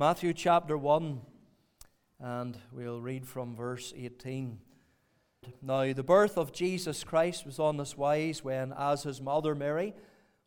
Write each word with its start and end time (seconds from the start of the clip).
Matthew 0.00 0.32
chapter 0.32 0.78
1, 0.78 1.20
and 2.20 2.56
we'll 2.72 3.02
read 3.02 3.26
from 3.26 3.54
verse 3.54 3.92
18. 3.94 4.58
Now, 5.60 5.92
the 5.92 6.02
birth 6.02 6.38
of 6.38 6.54
Jesus 6.54 7.04
Christ 7.04 7.44
was 7.44 7.58
on 7.58 7.76
this 7.76 7.98
wise 7.98 8.42
when, 8.42 8.72
as 8.78 9.02
his 9.02 9.20
mother 9.20 9.54
Mary 9.54 9.92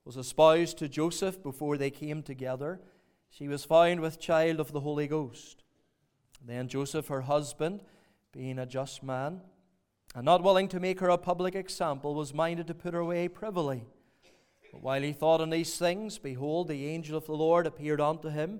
was 0.06 0.18
espoused 0.18 0.80
to 0.80 0.90
Joseph 0.90 1.44
before 1.44 1.78
they 1.78 1.92
came 1.92 2.24
together, 2.24 2.82
she 3.30 3.48
was 3.48 3.64
found 3.64 4.00
with 4.00 4.20
child 4.20 4.60
of 4.60 4.72
the 4.72 4.80
Holy 4.80 5.06
Ghost. 5.06 5.62
Then 6.44 6.68
Joseph, 6.68 7.10
her 7.10 7.22
husband, 7.22 7.84
being 8.32 8.58
a 8.58 8.66
just 8.66 9.04
man, 9.04 9.42
and 10.16 10.26
not 10.26 10.42
willing 10.42 10.68
to 10.70 10.80
make 10.80 11.00
her 11.00 11.10
a 11.10 11.18
public 11.20 11.54
example, 11.54 12.16
was 12.16 12.34
minded 12.34 12.66
to 12.66 12.74
put 12.74 12.96
her 12.96 13.02
away 13.02 13.28
privily. 13.28 13.86
But 14.72 14.82
while 14.82 15.04
he 15.04 15.14
thought 15.14 15.42
on 15.42 15.52
these 15.52 15.78
things, 15.78 16.18
behold, 16.18 16.70
the 16.70 16.88
angel 16.88 17.16
of 17.16 17.28
the 17.28 17.34
Lord 17.34 17.68
appeared 17.68 18.02
unto 18.02 18.30
him 18.30 18.60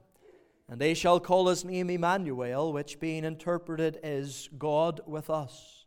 and 0.71 0.79
they 0.79 0.93
shall 0.93 1.19
call 1.19 1.49
his 1.49 1.65
name 1.65 1.89
Emmanuel, 1.89 2.71
which 2.71 3.01
being 3.01 3.25
interpreted 3.25 3.99
is 4.03 4.49
God 4.57 5.01
with 5.05 5.29
us. 5.29 5.85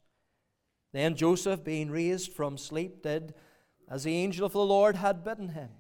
Then 0.93 1.17
Joseph, 1.17 1.65
being 1.65 1.91
raised 1.91 2.33
from 2.33 2.59
sleep, 2.59 3.03
did 3.03 3.33
as 3.89 4.05
the 4.05 4.15
angel 4.15 4.45
of 4.45 4.53
the 4.53 4.59
Lord 4.59 4.97
had 4.97 5.25
bidden 5.25 5.49
him, 5.49 5.71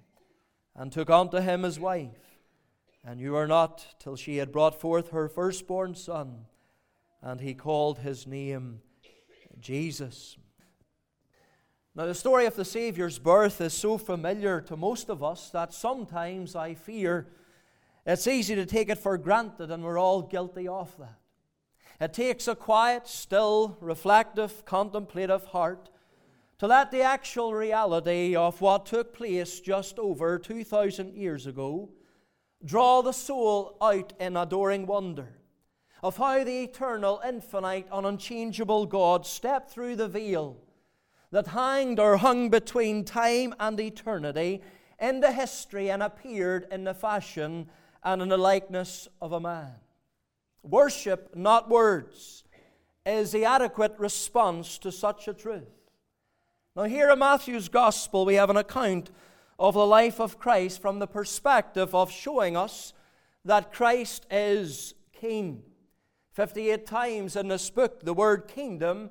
and 0.74 0.90
took 0.90 1.10
unto 1.10 1.40
him 1.40 1.64
his 1.64 1.78
wife 1.78 2.38
and 3.04 3.20
knew 3.20 3.34
her 3.34 3.46
not 3.46 3.84
till 3.98 4.16
she 4.16 4.38
had 4.38 4.50
brought 4.50 4.80
forth 4.80 5.10
her 5.10 5.28
firstborn 5.28 5.94
son, 5.94 6.46
and 7.20 7.42
he 7.42 7.52
called 7.52 7.98
his 7.98 8.26
name 8.26 8.80
Jesus. 9.60 10.38
Now, 11.94 12.06
the 12.06 12.14
story 12.14 12.46
of 12.46 12.56
the 12.56 12.64
Saviour's 12.64 13.18
birth 13.18 13.60
is 13.60 13.74
so 13.74 13.98
familiar 13.98 14.62
to 14.62 14.78
most 14.78 15.10
of 15.10 15.22
us 15.22 15.50
that 15.50 15.74
sometimes 15.74 16.56
I 16.56 16.72
fear 16.72 17.28
it's 18.06 18.26
easy 18.26 18.54
to 18.54 18.66
take 18.66 18.88
it 18.88 18.98
for 18.98 19.16
granted, 19.16 19.70
and 19.70 19.82
we're 19.82 19.98
all 19.98 20.22
guilty 20.22 20.68
of 20.68 20.96
that. 20.98 21.18
It 22.00 22.12
takes 22.12 22.48
a 22.48 22.54
quiet, 22.54 23.06
still, 23.06 23.78
reflective, 23.80 24.64
contemplative 24.64 25.44
heart 25.46 25.88
to 26.58 26.66
let 26.66 26.90
the 26.90 27.02
actual 27.02 27.54
reality 27.54 28.36
of 28.36 28.60
what 28.60 28.86
took 28.86 29.14
place 29.14 29.60
just 29.60 29.98
over 29.98 30.38
2,000 30.38 31.14
years 31.14 31.46
ago 31.46 31.90
draw 32.64 33.02
the 33.02 33.12
soul 33.12 33.76
out 33.80 34.12
in 34.20 34.36
adoring 34.36 34.86
wonder 34.86 35.40
of 36.02 36.16
how 36.16 36.44
the 36.44 36.64
eternal, 36.64 37.20
infinite, 37.26 37.86
and 37.90 38.06
unchangeable 38.06 38.86
God 38.86 39.24
stepped 39.24 39.70
through 39.70 39.96
the 39.96 40.08
veil 40.08 40.58
that 41.30 41.48
hanged 41.48 41.98
or 41.98 42.18
hung 42.18 42.50
between 42.50 43.04
time 43.04 43.54
and 43.58 43.80
eternity 43.80 44.62
into 45.00 45.32
history 45.32 45.90
and 45.90 46.02
appeared 46.02 46.66
in 46.70 46.84
the 46.84 46.94
fashion 46.94 47.68
and 48.04 48.20
in 48.20 48.28
the 48.28 48.36
likeness 48.36 49.08
of 49.20 49.32
a 49.32 49.40
man. 49.40 49.74
Worship, 50.62 51.34
not 51.34 51.68
words, 51.68 52.44
is 53.06 53.32
the 53.32 53.44
adequate 53.44 53.94
response 53.98 54.78
to 54.78 54.92
such 54.92 55.28
a 55.28 55.34
truth. 55.34 55.90
Now, 56.76 56.84
here 56.84 57.10
in 57.10 57.18
Matthew's 57.18 57.68
Gospel, 57.68 58.24
we 58.24 58.34
have 58.34 58.50
an 58.50 58.56
account 58.56 59.10
of 59.58 59.74
the 59.74 59.86
life 59.86 60.20
of 60.20 60.38
Christ 60.38 60.82
from 60.82 60.98
the 60.98 61.06
perspective 61.06 61.94
of 61.94 62.10
showing 62.10 62.56
us 62.56 62.92
that 63.44 63.72
Christ 63.72 64.26
is 64.30 64.94
King. 65.12 65.62
58 66.32 66.86
times 66.86 67.36
in 67.36 67.48
this 67.48 67.70
book, 67.70 68.00
the 68.04 68.14
word 68.14 68.48
kingdom 68.48 69.10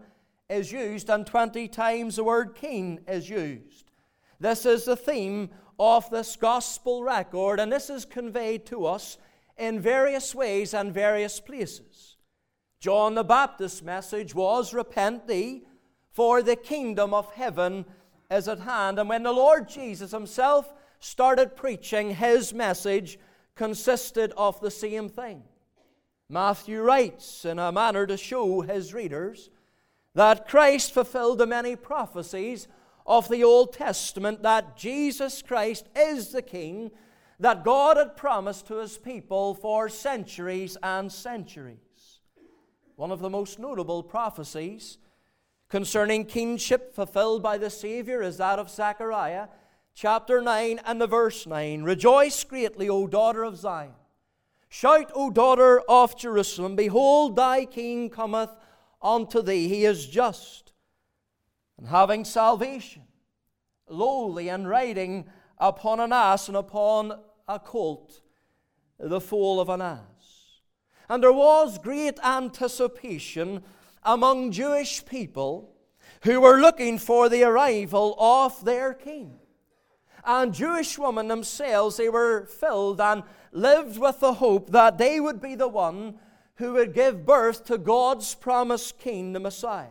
is 0.49 0.71
used, 0.71 1.09
and 1.09 1.25
20 1.25 1.67
times 1.69 2.17
the 2.17 2.23
word 2.23 2.53
king 2.55 2.99
is 3.07 3.29
used. 3.29 3.91
This 4.39 4.65
is 4.65 4.83
the 4.85 4.97
theme 4.97 5.49
of 5.79 6.09
this 6.09 6.35
gospel 6.35 7.03
record, 7.03 7.59
and 7.59 7.71
this 7.71 7.89
is 7.89 8.05
conveyed 8.05 8.65
to 8.67 8.85
us 8.85 9.17
in 9.57 9.79
various 9.79 10.33
ways 10.33 10.73
and 10.73 10.93
various 10.93 11.39
places. 11.39 12.17
John 12.79 13.15
the 13.15 13.23
Baptist's 13.23 13.81
message 13.81 14.35
was, 14.35 14.73
Repent 14.73 15.27
thee, 15.27 15.63
for 16.11 16.41
the 16.41 16.55
kingdom 16.55 17.13
of 17.13 17.31
heaven 17.33 17.85
is 18.29 18.47
at 18.47 18.59
hand. 18.59 18.99
And 18.99 19.09
when 19.09 19.23
the 19.23 19.31
Lord 19.31 19.69
Jesus 19.69 20.11
himself 20.11 20.73
started 20.99 21.55
preaching, 21.55 22.15
his 22.15 22.53
message 22.53 23.19
consisted 23.55 24.33
of 24.37 24.59
the 24.59 24.71
same 24.71 25.09
thing. 25.09 25.43
Matthew 26.29 26.81
writes 26.81 27.45
in 27.45 27.59
a 27.59 27.71
manner 27.71 28.07
to 28.07 28.17
show 28.17 28.61
his 28.61 28.93
readers 28.93 29.49
that 30.15 30.47
Christ 30.47 30.93
fulfilled 30.93 31.37
the 31.37 31.45
many 31.47 31.75
prophecies 31.75 32.67
of 33.05 33.29
the 33.29 33.43
Old 33.43 33.73
Testament 33.73 34.43
that 34.43 34.77
Jesus 34.77 35.41
Christ 35.41 35.87
is 35.95 36.31
the 36.31 36.41
King 36.41 36.91
that 37.39 37.63
God 37.63 37.97
had 37.97 38.15
promised 38.15 38.67
to 38.67 38.75
his 38.75 38.97
people 38.97 39.53
for 39.55 39.89
centuries 39.89 40.77
and 40.81 41.11
centuries. 41.11 42.19
One 42.95 43.11
of 43.11 43.19
the 43.19 43.29
most 43.29 43.59
notable 43.59 44.03
prophecies 44.03 44.97
concerning 45.67 46.25
kingship 46.25 46.93
fulfilled 46.93 47.41
by 47.41 47.57
the 47.57 47.69
Savior 47.69 48.21
is 48.21 48.37
that 48.37 48.59
of 48.59 48.69
Zechariah 48.69 49.47
chapter 49.95 50.41
9 50.41 50.79
and 50.85 51.01
the 51.01 51.07
verse 51.07 51.47
9. 51.47 51.83
Rejoice 51.83 52.43
greatly, 52.43 52.89
O 52.89 53.07
daughter 53.07 53.43
of 53.43 53.57
Zion. 53.57 53.93
Shout, 54.69 55.11
O 55.13 55.29
daughter 55.29 55.81
of 55.87 56.17
Jerusalem, 56.17 56.75
behold, 56.75 57.35
thy 57.35 57.65
king 57.65 58.09
cometh 58.09 58.49
unto 59.01 59.41
thee. 59.41 59.67
He 59.67 59.85
is 59.85 60.07
just 60.07 60.72
and 61.77 61.87
having 61.87 62.25
salvation, 62.25 63.03
lowly 63.87 64.49
and 64.49 64.67
riding 64.67 65.25
upon 65.57 65.99
an 65.99 66.13
ass 66.13 66.47
and 66.47 66.57
upon 66.57 67.19
a 67.47 67.59
colt, 67.59 68.21
the 68.99 69.21
foal 69.21 69.59
of 69.59 69.69
an 69.69 69.81
ass. 69.81 70.61
And 71.09 71.21
there 71.21 71.33
was 71.33 71.77
great 71.77 72.19
anticipation 72.23 73.63
among 74.03 74.51
Jewish 74.51 75.05
people 75.05 75.73
who 76.23 76.39
were 76.39 76.59
looking 76.59 76.97
for 76.97 77.29
the 77.29 77.43
arrival 77.43 78.15
of 78.19 78.63
their 78.63 78.93
king. 78.93 79.39
And 80.25 80.53
Jewish 80.53 80.97
women 80.97 81.27
themselves, 81.27 81.97
they 81.97 82.07
were 82.07 82.45
filled 82.45 83.01
and 83.01 83.23
lived 83.51 83.97
with 83.97 84.21
the 84.21 84.35
hope 84.35 84.69
that 84.71 84.97
they 84.97 85.19
would 85.19 85.41
be 85.41 85.55
the 85.55 85.67
one 85.67 86.15
who 86.55 86.73
would 86.73 86.93
give 86.93 87.25
birth 87.25 87.65
to 87.65 87.77
God's 87.77 88.33
promised 88.35 88.99
king, 88.99 89.33
the 89.33 89.39
Messiah. 89.39 89.87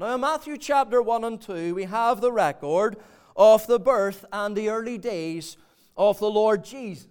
Now, 0.00 0.14
in 0.14 0.20
Matthew 0.20 0.56
chapter 0.58 1.02
1 1.02 1.24
and 1.24 1.42
2, 1.42 1.74
we 1.74 1.82
have 1.82 2.20
the 2.20 2.30
record 2.30 2.98
of 3.34 3.66
the 3.66 3.80
birth 3.80 4.24
and 4.32 4.56
the 4.56 4.68
early 4.68 4.96
days 4.96 5.56
of 5.96 6.20
the 6.20 6.30
Lord 6.30 6.62
Jesus. 6.62 7.08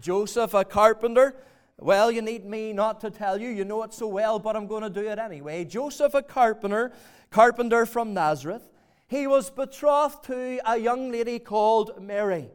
Joseph, 0.00 0.54
a 0.54 0.64
carpenter, 0.64 1.36
well, 1.78 2.10
you 2.10 2.22
need 2.22 2.46
me 2.46 2.72
not 2.72 3.02
to 3.02 3.10
tell 3.10 3.38
you, 3.38 3.50
you 3.50 3.66
know 3.66 3.82
it 3.82 3.92
so 3.92 4.06
well, 4.06 4.38
but 4.38 4.56
I'm 4.56 4.66
going 4.66 4.82
to 4.82 4.88
do 4.88 5.06
it 5.06 5.18
anyway. 5.18 5.66
Joseph, 5.66 6.14
a 6.14 6.22
carpenter, 6.22 6.90
carpenter 7.28 7.84
from 7.84 8.14
Nazareth, 8.14 8.66
he 9.06 9.26
was 9.26 9.50
betrothed 9.50 10.24
to 10.24 10.60
a 10.64 10.78
young 10.78 11.12
lady 11.12 11.38
called 11.38 12.00
Mary. 12.00 12.48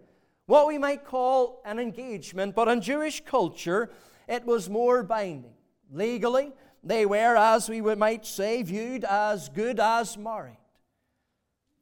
What 0.47 0.65
we 0.65 0.79
might 0.79 1.05
call 1.05 1.61
an 1.65 1.77
engagement, 1.77 2.55
but 2.55 2.67
in 2.67 2.81
Jewish 2.81 3.23
culture, 3.23 3.91
it 4.27 4.43
was 4.43 4.71
more 4.71 5.03
binding. 5.03 5.53
Legally, 5.91 6.51
they 6.83 7.05
were, 7.05 7.35
as 7.35 7.69
we 7.69 7.81
might 7.81 8.25
say, 8.25 8.63
viewed 8.63 9.03
as 9.03 9.49
good 9.49 9.79
as 9.79 10.17
married. 10.17 10.57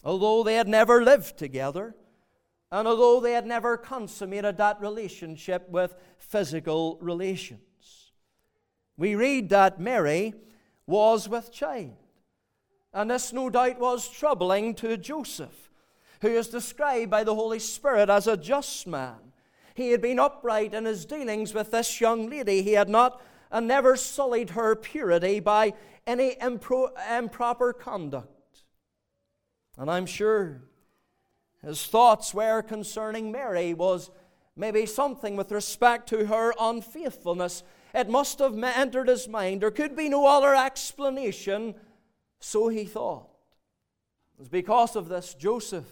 Although 0.03 0.43
they 0.43 0.55
had 0.55 0.67
never 0.67 1.03
lived 1.03 1.37
together, 1.37 1.95
and 2.71 2.87
although 2.87 3.19
they 3.19 3.33
had 3.33 3.45
never 3.45 3.77
consummated 3.77 4.57
that 4.57 4.81
relationship 4.81 5.69
with 5.69 5.95
physical 6.17 6.97
relations, 7.01 8.11
we 8.97 9.15
read 9.15 9.49
that 9.49 9.79
Mary 9.79 10.33
was 10.85 11.29
with 11.29 11.51
child. 11.51 11.95
And 12.93 13.11
this, 13.11 13.31
no 13.31 13.49
doubt, 13.49 13.79
was 13.79 14.09
troubling 14.09 14.73
to 14.75 14.97
Joseph, 14.97 15.69
who 16.21 16.29
is 16.29 16.47
described 16.47 17.11
by 17.11 17.23
the 17.23 17.35
Holy 17.35 17.59
Spirit 17.59 18.09
as 18.09 18.27
a 18.27 18.37
just 18.37 18.87
man. 18.87 19.33
He 19.75 19.91
had 19.91 20.01
been 20.01 20.17
upright 20.17 20.73
in 20.73 20.85
his 20.85 21.05
dealings 21.05 21.53
with 21.53 21.69
this 21.69 22.01
young 22.01 22.29
lady. 22.29 22.63
He 22.63 22.73
had 22.73 22.89
not 22.89 23.21
and 23.51 23.67
never 23.67 23.95
sullied 23.95 24.51
her 24.51 24.75
purity 24.75 25.39
by 25.39 25.73
any 26.05 26.35
impro- 26.35 26.91
improper 27.17 27.73
conduct. 27.73 28.63
And 29.77 29.91
I'm 29.91 30.05
sure 30.05 30.61
his 31.61 31.85
thoughts 31.85 32.33
were 32.33 32.61
concerning 32.61 33.31
Mary 33.31 33.73
was 33.73 34.09
maybe 34.55 34.85
something 34.85 35.35
with 35.35 35.51
respect 35.51 36.09
to 36.09 36.25
her 36.27 36.53
unfaithfulness. 36.59 37.63
It 37.93 38.09
must 38.09 38.39
have 38.39 38.61
entered 38.61 39.07
his 39.07 39.27
mind. 39.27 39.61
There 39.61 39.71
could 39.71 39.95
be 39.95 40.09
no 40.09 40.27
other 40.27 40.55
explanation, 40.55 41.75
so 42.39 42.67
he 42.67 42.85
thought. 42.85 43.29
It 44.35 44.39
was 44.39 44.49
because 44.49 44.95
of 44.95 45.09
this 45.09 45.33
Joseph, 45.33 45.85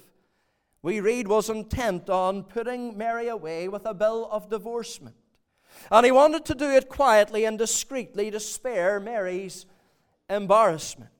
we 0.82 1.00
read, 1.00 1.28
was 1.28 1.50
intent 1.50 2.10
on 2.10 2.44
putting 2.44 2.98
Mary 2.98 3.28
away 3.28 3.68
with 3.68 3.86
a 3.86 3.94
bill 3.94 4.30
of 4.32 4.50
divorcement. 4.50 5.16
And 5.92 6.06
he 6.06 6.12
wanted 6.12 6.46
to 6.46 6.56
do 6.56 6.70
it 6.70 6.90
quietly 6.90 7.46
and 7.46 7.58
discreetly 7.58 8.32
to 8.32 8.40
spare 8.40 9.00
Mary's 9.00 9.66
embarrassment. 10.30 11.12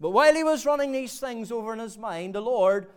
But 0.00 0.10
while 0.10 0.34
he 0.34 0.44
was 0.44 0.66
running 0.66 0.92
these 0.92 1.18
things 1.18 1.50
over 1.50 1.72
in 1.72 1.78
his 1.78 1.98
mind, 1.98 2.34
the 2.34 2.40
Lord 2.40 2.88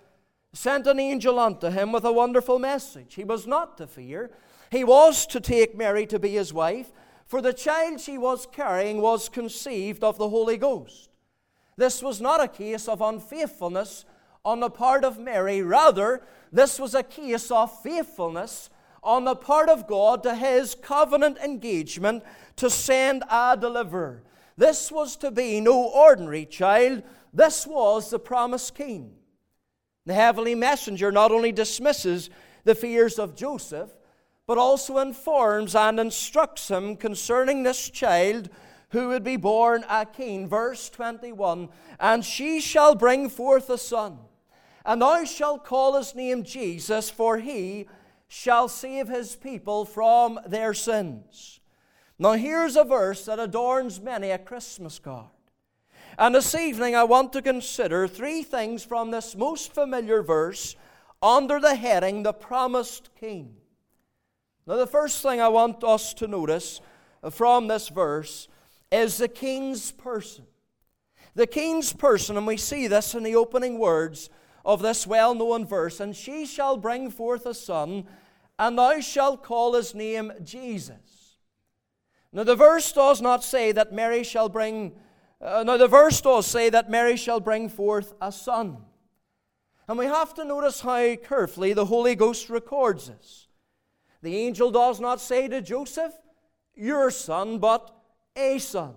sent 0.53 0.85
an 0.87 0.99
angel 0.99 1.39
unto 1.39 1.69
him 1.69 1.91
with 1.91 2.03
a 2.03 2.11
wonderful 2.11 2.59
message. 2.59 3.15
He 3.15 3.23
was 3.23 3.47
not 3.47 3.77
to 3.77 3.87
fear. 3.87 4.31
He 4.69 4.83
was 4.83 5.25
to 5.27 5.39
take 5.39 5.77
Mary 5.77 6.05
to 6.07 6.19
be 6.19 6.31
his 6.31 6.53
wife, 6.53 6.91
for 7.25 7.41
the 7.41 7.53
child 7.53 7.99
she 7.99 8.17
was 8.17 8.47
carrying 8.51 9.01
was 9.01 9.29
conceived 9.29 10.03
of 10.03 10.17
the 10.17 10.29
Holy 10.29 10.57
Ghost. 10.57 11.09
This 11.77 12.03
was 12.03 12.21
not 12.21 12.43
a 12.43 12.47
case 12.47 12.87
of 12.87 13.01
unfaithfulness 13.01 14.05
on 14.43 14.59
the 14.59 14.69
part 14.69 15.03
of 15.03 15.17
Mary. 15.17 15.61
Rather, 15.61 16.21
this 16.51 16.79
was 16.79 16.93
a 16.93 17.03
case 17.03 17.49
of 17.49 17.81
faithfulness 17.81 18.69
on 19.03 19.25
the 19.25 19.35
part 19.35 19.69
of 19.69 19.87
God 19.87 20.23
to 20.23 20.35
his 20.35 20.75
covenant 20.75 21.37
engagement 21.37 22.23
to 22.57 22.69
send 22.69 23.23
a 23.29 23.57
deliverer. 23.59 24.23
This 24.57 24.91
was 24.91 25.15
to 25.17 25.31
be 25.31 25.59
no 25.59 25.83
ordinary 25.83 26.45
child, 26.45 27.03
this 27.33 27.65
was 27.65 28.09
the 28.09 28.19
promised 28.19 28.75
king. 28.75 29.13
The 30.05 30.13
heavenly 30.13 30.55
messenger 30.55 31.11
not 31.11 31.31
only 31.31 31.51
dismisses 31.51 32.29
the 32.63 32.75
fears 32.75 33.17
of 33.17 33.35
Joseph, 33.35 33.91
but 34.45 34.57
also 34.57 34.97
informs 34.97 35.75
and 35.75 35.99
instructs 35.99 36.69
him 36.69 36.95
concerning 36.97 37.63
this 37.63 37.89
child 37.89 38.49
who 38.89 39.07
would 39.07 39.23
be 39.23 39.37
born 39.37 39.85
a 39.89 40.05
king. 40.05 40.47
Verse 40.47 40.89
21 40.89 41.69
And 41.99 42.25
she 42.25 42.59
shall 42.59 42.95
bring 42.95 43.29
forth 43.29 43.69
a 43.69 43.77
son, 43.77 44.19
and 44.85 45.01
thou 45.01 45.23
shalt 45.23 45.65
call 45.65 45.97
his 45.97 46.15
name 46.15 46.43
Jesus, 46.43 47.09
for 47.09 47.37
he 47.37 47.87
shall 48.33 48.69
save 48.69 49.09
his 49.09 49.35
people 49.35 49.83
from 49.83 50.39
their 50.47 50.73
sins. 50.73 51.59
Now, 52.17 52.31
here's 52.31 52.77
a 52.77 52.85
verse 52.85 53.25
that 53.25 53.39
adorns 53.39 53.99
many 53.99 54.29
a 54.29 54.37
Christmas 54.37 54.99
card. 54.99 55.25
And 56.17 56.33
this 56.33 56.55
evening, 56.55 56.95
I 56.95 57.03
want 57.03 57.33
to 57.33 57.41
consider 57.41 58.07
three 58.07 58.41
things 58.41 58.85
from 58.85 59.11
this 59.11 59.35
most 59.35 59.73
familiar 59.73 60.23
verse 60.23 60.77
under 61.21 61.59
the 61.59 61.75
heading 61.75 62.23
The 62.23 62.31
Promised 62.31 63.09
King. 63.19 63.57
Now, 64.65 64.77
the 64.77 64.87
first 64.87 65.21
thing 65.21 65.41
I 65.41 65.49
want 65.49 65.83
us 65.83 66.13
to 66.13 66.27
notice 66.27 66.79
from 67.31 67.67
this 67.67 67.89
verse 67.89 68.47
is 68.93 69.17
the 69.17 69.27
king's 69.27 69.91
person. 69.91 70.45
The 71.35 71.47
king's 71.47 71.91
person, 71.91 72.37
and 72.37 72.47
we 72.47 72.55
see 72.55 72.87
this 72.87 73.13
in 73.13 73.23
the 73.23 73.35
opening 73.35 73.77
words 73.77 74.29
of 74.63 74.81
this 74.81 75.05
well 75.05 75.35
known 75.35 75.65
verse 75.65 75.99
And 75.99 76.15
she 76.15 76.45
shall 76.45 76.77
bring 76.77 77.09
forth 77.09 77.45
a 77.45 77.53
son, 77.53 78.07
and 78.61 78.77
thou 78.77 78.99
shalt 78.99 79.43
call 79.43 79.73
his 79.73 79.95
name 79.95 80.31
Jesus. 80.43 81.39
Now, 82.31 82.43
the 82.43 82.55
verse 82.55 82.91
does 82.91 83.19
not 83.19 83.43
say 83.43 83.71
that 83.71 83.91
Mary 83.91 84.23
shall 84.23 84.49
bring, 84.49 84.91
uh, 85.41 85.63
now, 85.65 85.77
the 85.77 85.87
verse 85.87 86.21
does 86.21 86.45
say 86.45 86.69
that 86.69 86.87
Mary 86.87 87.17
shall 87.17 87.39
bring 87.39 87.69
forth 87.69 88.13
a 88.21 88.31
son. 88.31 88.77
And 89.87 89.97
we 89.97 90.05
have 90.05 90.35
to 90.35 90.45
notice 90.45 90.81
how 90.81 91.15
carefully 91.15 91.73
the 91.73 91.87
Holy 91.87 92.13
Ghost 92.13 92.51
records 92.51 93.07
this. 93.07 93.47
The 94.21 94.37
angel 94.37 94.69
does 94.69 94.99
not 94.99 95.19
say 95.19 95.47
to 95.47 95.59
Joseph, 95.63 96.13
Your 96.75 97.09
son, 97.09 97.57
but 97.57 97.91
a 98.35 98.59
son. 98.59 98.93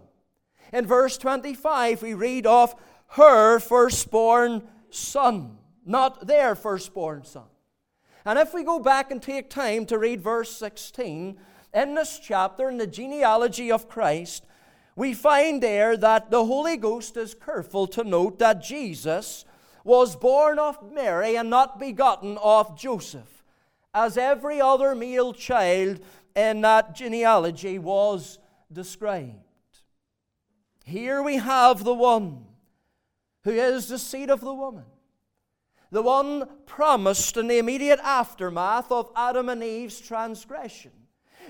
In 0.75 0.85
verse 0.85 1.17
25, 1.17 2.03
we 2.03 2.13
read 2.13 2.47
of 2.47 2.75
her 3.13 3.59
firstborn 3.61 4.69
son, 4.91 5.57
not 5.87 6.27
their 6.27 6.55
firstborn 6.55 7.25
son. 7.25 7.45
And 8.25 8.39
if 8.39 8.55
we 8.55 8.65
go 8.65 8.79
back 8.79 9.11
and 9.11 9.23
take 9.23 9.51
time 9.51 9.85
to 9.87 9.99
read 9.99 10.23
verse 10.23 10.57
16, 10.57 11.39
in 11.75 11.95
this 11.95 12.19
chapter, 12.19 12.71
in 12.71 12.79
the 12.79 12.87
genealogy 12.87 13.71
of 13.71 13.89
Christ, 13.89 14.47
we 14.97 15.13
find 15.13 15.63
there 15.63 15.97
that 15.97 16.31
the 16.31 16.45
Holy 16.45 16.77
Ghost 16.77 17.17
is 17.17 17.35
careful 17.35 17.87
to 17.89 18.05
note 18.05 18.39
that 18.39 18.63
Jesus 18.63 19.45
was 19.83 20.17
born 20.17 20.59
of 20.59 20.93
Mary 20.93 21.37
and 21.37 21.51
not 21.51 21.79
begotten 21.79 22.39
of 22.39 22.79
Joseph, 22.79 23.45
as 23.93 24.17
every 24.17 24.61
other 24.61 24.95
male 24.95 25.35
child 25.35 26.01
in 26.35 26.63
that 26.63 26.95
genealogy 26.95 27.79
was 27.79 28.39
described. 28.73 29.35
Here 30.85 31.23
we 31.23 31.37
have 31.37 31.85
the 31.85 31.95
one 31.95 32.45
who 33.43 33.51
is 33.51 33.89
the 33.89 33.99
seed 33.99 34.31
of 34.31 34.41
the 34.41 34.55
woman, 34.55 34.85
the 35.95 36.03
one 36.03 36.49
promised 36.67 37.37
in 37.37 37.47
the 37.47 37.59
immediate 37.59 38.01
aftermath 38.03 38.91
of 38.91 39.13
Adam 39.15 39.49
and 39.49 39.63
Eve's 39.63 40.01
transgression. 40.01 40.91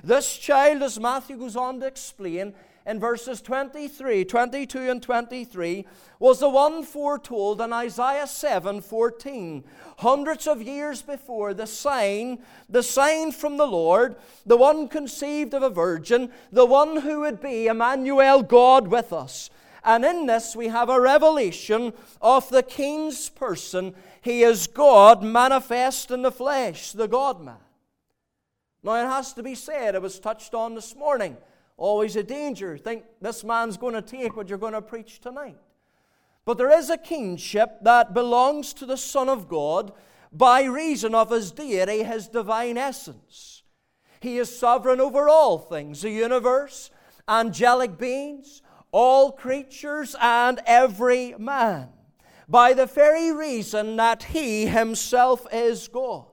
This 0.03 0.37
child, 0.37 0.83
as 0.83 1.01
Matthew 1.01 1.39
goes 1.39 1.57
on 1.57 1.81
to 1.81 1.87
explain 1.87 2.53
in 2.85 3.01
verses 3.01 3.41
23, 3.41 4.27
22, 4.27 4.91
and 4.91 5.03
23, 5.03 5.87
was 6.19 6.41
the 6.41 6.51
one 6.51 6.83
foretold 6.83 7.63
in 7.63 7.73
Isaiah 7.73 8.27
7 8.27 8.83
14, 8.83 9.65
hundreds 9.97 10.47
of 10.47 10.61
years 10.61 11.01
before 11.01 11.55
the 11.55 11.67
sign, 11.67 12.39
the 12.69 12.83
sign 12.83 13.33
from 13.33 13.57
the 13.57 13.67
Lord, 13.67 14.15
the 14.45 14.59
one 14.59 14.89
conceived 14.89 15.55
of 15.55 15.63
a 15.63 15.71
virgin, 15.71 16.31
the 16.53 16.67
one 16.67 17.01
who 17.01 17.21
would 17.21 17.41
be 17.41 17.67
Emmanuel, 17.67 18.43
God 18.43 18.89
with 18.89 19.11
us. 19.11 19.49
And 19.85 20.05
in 20.05 20.27
this 20.27 20.57
we 20.57 20.69
have 20.69 20.89
a 20.89 21.01
revelation 21.01 21.93
of 22.23 22.49
the 22.49 22.63
king's 22.63 23.29
person 23.29 23.95
he 24.25 24.43
is 24.43 24.67
God 24.67 25.23
manifest 25.23 26.11
in 26.11 26.23
the 26.23 26.33
flesh, 26.33 26.93
the 26.93 27.07
God 27.07 27.43
man. 27.43 27.59
Now, 28.83 28.95
it 28.95 29.07
has 29.07 29.35
to 29.35 29.43
be 29.43 29.55
said, 29.55 29.95
it 29.95 30.01
was 30.01 30.19
touched 30.19 30.55
on 30.55 30.75
this 30.75 30.97
morning. 30.97 31.37
Always 31.77 32.17
a 32.17 32.23
danger. 32.23 32.79
Think 32.79 33.05
this 33.21 33.45
man's 33.45 33.77
going 33.77 33.93
to 33.93 34.01
take 34.01 34.35
what 34.35 34.49
you're 34.49 34.57
going 34.57 34.73
to 34.73 34.81
preach 34.81 35.21
tonight. 35.21 35.59
But 36.47 36.57
there 36.57 36.71
is 36.71 36.89
a 36.89 36.97
kingship 36.97 37.79
that 37.83 38.15
belongs 38.15 38.73
to 38.75 38.87
the 38.87 38.97
Son 38.97 39.29
of 39.29 39.47
God 39.47 39.93
by 40.33 40.65
reason 40.65 41.15
of 41.15 41.31
his 41.31 41.53
deity, 41.53 42.03
his 42.03 42.27
divine 42.27 42.79
essence. 42.79 43.63
He 44.21 44.39
is 44.39 44.59
sovereign 44.59 45.01
over 45.01 45.29
all 45.29 45.59
things 45.59 46.01
the 46.01 46.11
universe, 46.11 46.91
angelic 47.29 47.99
beings, 47.99 48.63
all 48.95 49.33
creatures, 49.33 50.15
and 50.21 50.61
every 50.67 51.35
man 51.37 51.89
by 52.49 52.73
the 52.73 52.87
very 52.87 53.33
reason 53.33 53.97
that 53.97 54.23
he 54.25 54.67
himself 54.67 55.47
is 55.53 55.89
God. 55.89 56.27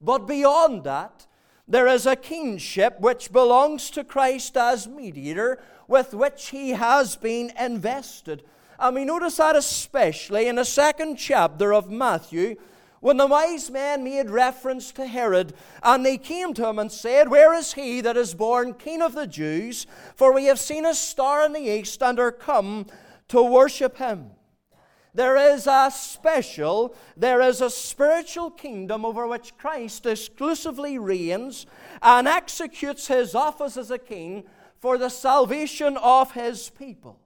But 0.00 0.26
beyond 0.26 0.82
that, 0.84 1.26
there 1.68 1.86
is 1.86 2.06
a 2.06 2.16
kingship 2.16 2.98
which 2.98 3.30
belongs 3.30 3.90
to 3.90 4.02
Christ 4.02 4.56
as 4.56 4.88
mediator, 4.88 5.62
with 5.86 6.12
which 6.12 6.48
he 6.48 6.70
has 6.70 7.14
been 7.14 7.52
invested. 7.58 8.42
And 8.78 8.96
we 8.96 9.04
notice 9.04 9.36
that 9.36 9.54
especially 9.54 10.48
in 10.48 10.56
the 10.56 10.64
second 10.64 11.16
chapter 11.16 11.72
of 11.72 11.90
Matthew, 11.90 12.56
when 13.00 13.16
the 13.16 13.26
wise 13.26 13.70
men 13.70 14.04
made 14.04 14.30
reference 14.30 14.92
to 14.92 15.06
Herod, 15.06 15.54
and 15.82 16.04
they 16.04 16.18
came 16.18 16.54
to 16.54 16.66
him 16.66 16.78
and 16.78 16.90
said, 16.90 17.28
Where 17.28 17.54
is 17.54 17.74
he 17.74 18.00
that 18.00 18.16
is 18.16 18.34
born 18.34 18.74
king 18.74 19.02
of 19.02 19.14
the 19.14 19.26
Jews? 19.26 19.86
For 20.16 20.32
we 20.32 20.46
have 20.46 20.58
seen 20.58 20.84
a 20.84 20.94
star 20.94 21.44
in 21.44 21.52
the 21.52 21.60
east 21.60 22.02
and 22.02 22.18
are 22.18 22.32
come 22.32 22.86
to 23.28 23.42
worship 23.42 23.98
him. 23.98 24.30
There 25.14 25.36
is 25.36 25.66
a 25.66 25.90
special, 25.92 26.94
there 27.16 27.40
is 27.40 27.60
a 27.60 27.70
spiritual 27.70 28.50
kingdom 28.50 29.04
over 29.04 29.26
which 29.26 29.56
Christ 29.56 30.06
exclusively 30.06 30.98
reigns 30.98 31.66
and 32.02 32.28
executes 32.28 33.08
his 33.08 33.34
office 33.34 33.76
as 33.76 33.90
a 33.90 33.98
king 33.98 34.44
for 34.78 34.96
the 34.96 35.08
salvation 35.08 35.96
of 35.96 36.32
his 36.32 36.70
people. 36.70 37.18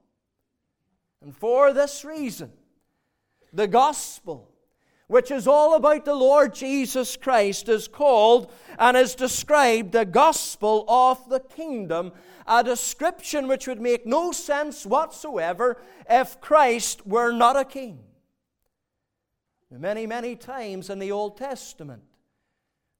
And 1.21 1.35
for 1.35 1.71
this 1.71 2.03
reason, 2.03 2.51
the 3.51 3.67
gospel, 3.67 4.49
which 5.13 5.29
is 5.29 5.47
all 5.47 5.75
about 5.75 6.05
the 6.05 6.15
Lord 6.15 6.55
Jesus 6.55 7.15
Christ, 7.15 7.69
is 7.69 7.87
called 7.87 8.51
and 8.79 8.97
is 8.97 9.13
described 9.13 9.91
the 9.91 10.05
gospel 10.05 10.85
of 10.87 11.29
the 11.29 11.39
kingdom 11.39 12.13
a 12.47 12.63
description 12.63 13.47
which 13.47 13.67
would 13.67 13.79
make 13.79 14.07
no 14.07 14.31
sense 14.31 14.87
whatsoever 14.87 15.79
if 16.09 16.41
Christ 16.41 17.05
were 17.05 17.31
not 17.31 17.55
a 17.55 17.63
king. 17.63 17.99
Many, 19.69 20.07
many 20.07 20.35
times 20.35 20.89
in 20.89 20.97
the 20.97 21.11
Old 21.11 21.37
Testament, 21.37 22.01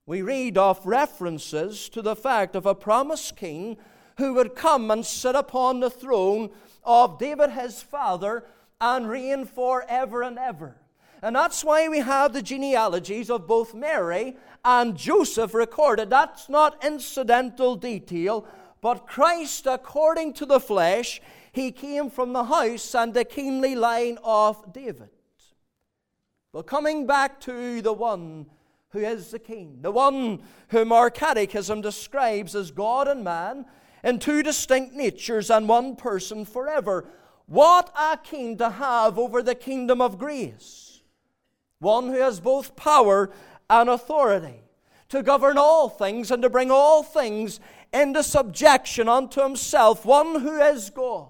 we 0.05 0.21
read 0.21 0.55
of 0.55 0.85
references 0.85 1.89
to 1.89 2.03
the 2.03 2.15
fact 2.15 2.55
of 2.55 2.67
a 2.67 2.75
promised 2.75 3.35
king 3.35 3.75
who 4.19 4.35
would 4.35 4.53
come 4.53 4.91
and 4.91 5.03
sit 5.03 5.33
upon 5.33 5.79
the 5.79 5.89
throne 5.89 6.51
of 6.83 7.17
David 7.17 7.49
his 7.49 7.81
father 7.81 8.45
and 8.79 9.09
reign 9.09 9.45
forever 9.45 10.21
and 10.21 10.37
ever. 10.37 10.77
And 11.23 11.37
that's 11.37 11.63
why 11.63 11.87
we 11.87 11.99
have 11.99 12.33
the 12.33 12.41
genealogies 12.41 13.29
of 13.29 13.47
both 13.47 13.73
Mary 13.73 14.35
and 14.65 14.97
Joseph 14.97 15.53
recorded. 15.53 16.09
That's 16.09 16.49
not 16.49 16.83
incidental 16.83 17.77
detail, 17.77 18.45
but 18.81 19.07
Christ, 19.07 19.65
according 19.65 20.33
to 20.33 20.45
the 20.45 20.59
flesh, 20.59 21.21
he 21.53 21.71
came 21.71 22.09
from 22.09 22.33
the 22.33 22.43
house 22.43 22.93
and 22.93 23.13
the 23.13 23.23
kingly 23.23 23.73
line 23.73 24.17
of 24.21 24.73
David. 24.73 25.11
Well, 26.51 26.63
coming 26.63 27.07
back 27.07 27.39
to 27.41 27.81
the 27.81 27.93
one 27.93 28.47
who 28.89 28.99
is 28.99 29.31
the 29.31 29.39
king, 29.39 29.77
the 29.79 29.91
one 29.91 30.41
whom 30.67 30.91
our 30.91 31.09
catechism 31.09 31.79
describes 31.79 32.53
as 32.53 32.69
God 32.69 33.07
and 33.07 33.23
man 33.23 33.65
in 34.03 34.19
two 34.19 34.43
distinct 34.43 34.93
natures 34.93 35.49
and 35.49 35.69
one 35.69 35.95
person 35.95 36.43
forever. 36.43 37.05
What 37.45 37.93
a 37.97 38.17
king 38.17 38.57
to 38.57 38.71
have 38.71 39.17
over 39.17 39.41
the 39.41 39.55
kingdom 39.55 40.01
of 40.01 40.19
grace! 40.19 40.92
One 41.83 42.07
who 42.07 42.19
has 42.19 42.39
both 42.39 42.75
power 42.75 43.29
and 43.69 43.89
authority 43.89 44.61
to 45.09 45.21
govern 45.21 45.57
all 45.57 45.89
things 45.89 46.31
and 46.31 46.41
to 46.41 46.49
bring 46.49 46.71
all 46.71 47.03
things 47.03 47.59
into 47.93 48.23
subjection 48.23 49.07
unto 49.07 49.41
himself, 49.41 50.05
one 50.05 50.39
who 50.41 50.59
is 50.59 50.89
God 50.89 51.29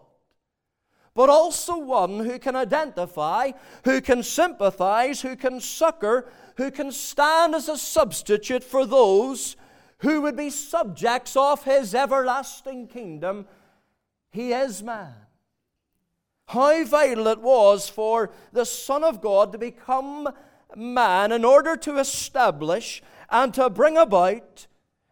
but 1.15 1.29
also 1.29 1.77
one 1.77 2.19
who 2.19 2.39
can 2.39 2.55
identify, 2.55 3.51
who 3.83 4.01
can 4.01 4.23
sympathize, 4.23 5.21
who 5.21 5.35
can 5.35 5.59
succor, 5.59 6.29
who 6.57 6.71
can 6.71 6.91
stand 6.91 7.53
as 7.53 7.69
a 7.69 7.77
substitute 7.77 8.63
for 8.63 8.85
those 8.85 9.55
who 9.99 10.21
would 10.21 10.35
be 10.35 10.49
subjects 10.49 11.37
of 11.37 11.63
his 11.63 11.93
everlasting 11.93 12.87
kingdom. 12.87 13.45
He 14.31 14.53
is 14.53 14.81
man. 14.81 15.13
How 16.47 16.83
vital 16.83 17.27
it 17.27 17.39
was 17.39 17.89
for 17.89 18.31
the 18.51 18.65
Son 18.65 19.03
of 19.03 19.21
God 19.21 19.51
to 19.51 19.57
become 19.57 20.29
man 20.75 21.31
in 21.31 21.45
order 21.45 21.75
to 21.77 21.97
establish 21.97 23.01
and 23.29 23.53
to 23.53 23.69
bring 23.69 23.97
about 23.97 24.67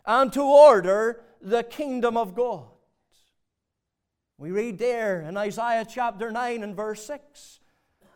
and 0.05 0.31
to 0.33 0.41
order 0.41 1.21
the 1.41 1.63
kingdom 1.63 2.17
of 2.17 2.35
God. 2.35 2.65
We 4.37 4.51
read 4.51 4.79
there 4.79 5.21
in 5.21 5.37
Isaiah 5.37 5.85
chapter 5.87 6.31
9 6.31 6.63
and 6.63 6.75
verse 6.75 7.05
6 7.05 7.59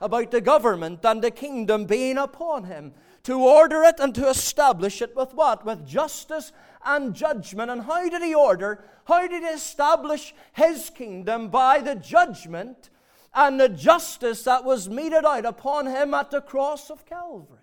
about 0.01 0.31
the 0.31 0.41
government 0.41 1.05
and 1.05 1.21
the 1.21 1.31
kingdom 1.31 1.85
being 1.85 2.17
upon 2.17 2.65
him 2.65 2.93
to 3.23 3.39
order 3.39 3.83
it 3.83 3.99
and 3.99 4.13
to 4.15 4.29
establish 4.29 5.01
it 5.01 5.15
with 5.15 5.33
what? 5.33 5.65
With 5.65 5.85
justice 5.85 6.51
and 6.83 7.15
judgment. 7.15 7.71
And 7.71 7.83
how 7.83 8.07
did 8.09 8.21
he 8.21 8.35
order? 8.35 8.83
How 9.05 9.27
did 9.27 9.43
he 9.43 9.49
establish 9.49 10.33
his 10.53 10.89
kingdom? 10.89 11.49
By 11.49 11.79
the 11.79 11.95
judgment 11.95 12.89
and 13.35 13.59
the 13.59 13.69
justice 13.69 14.43
that 14.43 14.63
was 14.63 14.89
meted 14.89 15.25
out 15.25 15.45
upon 15.45 15.85
him 15.85 16.13
at 16.13 16.31
the 16.31 16.41
cross 16.41 16.89
of 16.89 17.05
Calvary. 17.05 17.59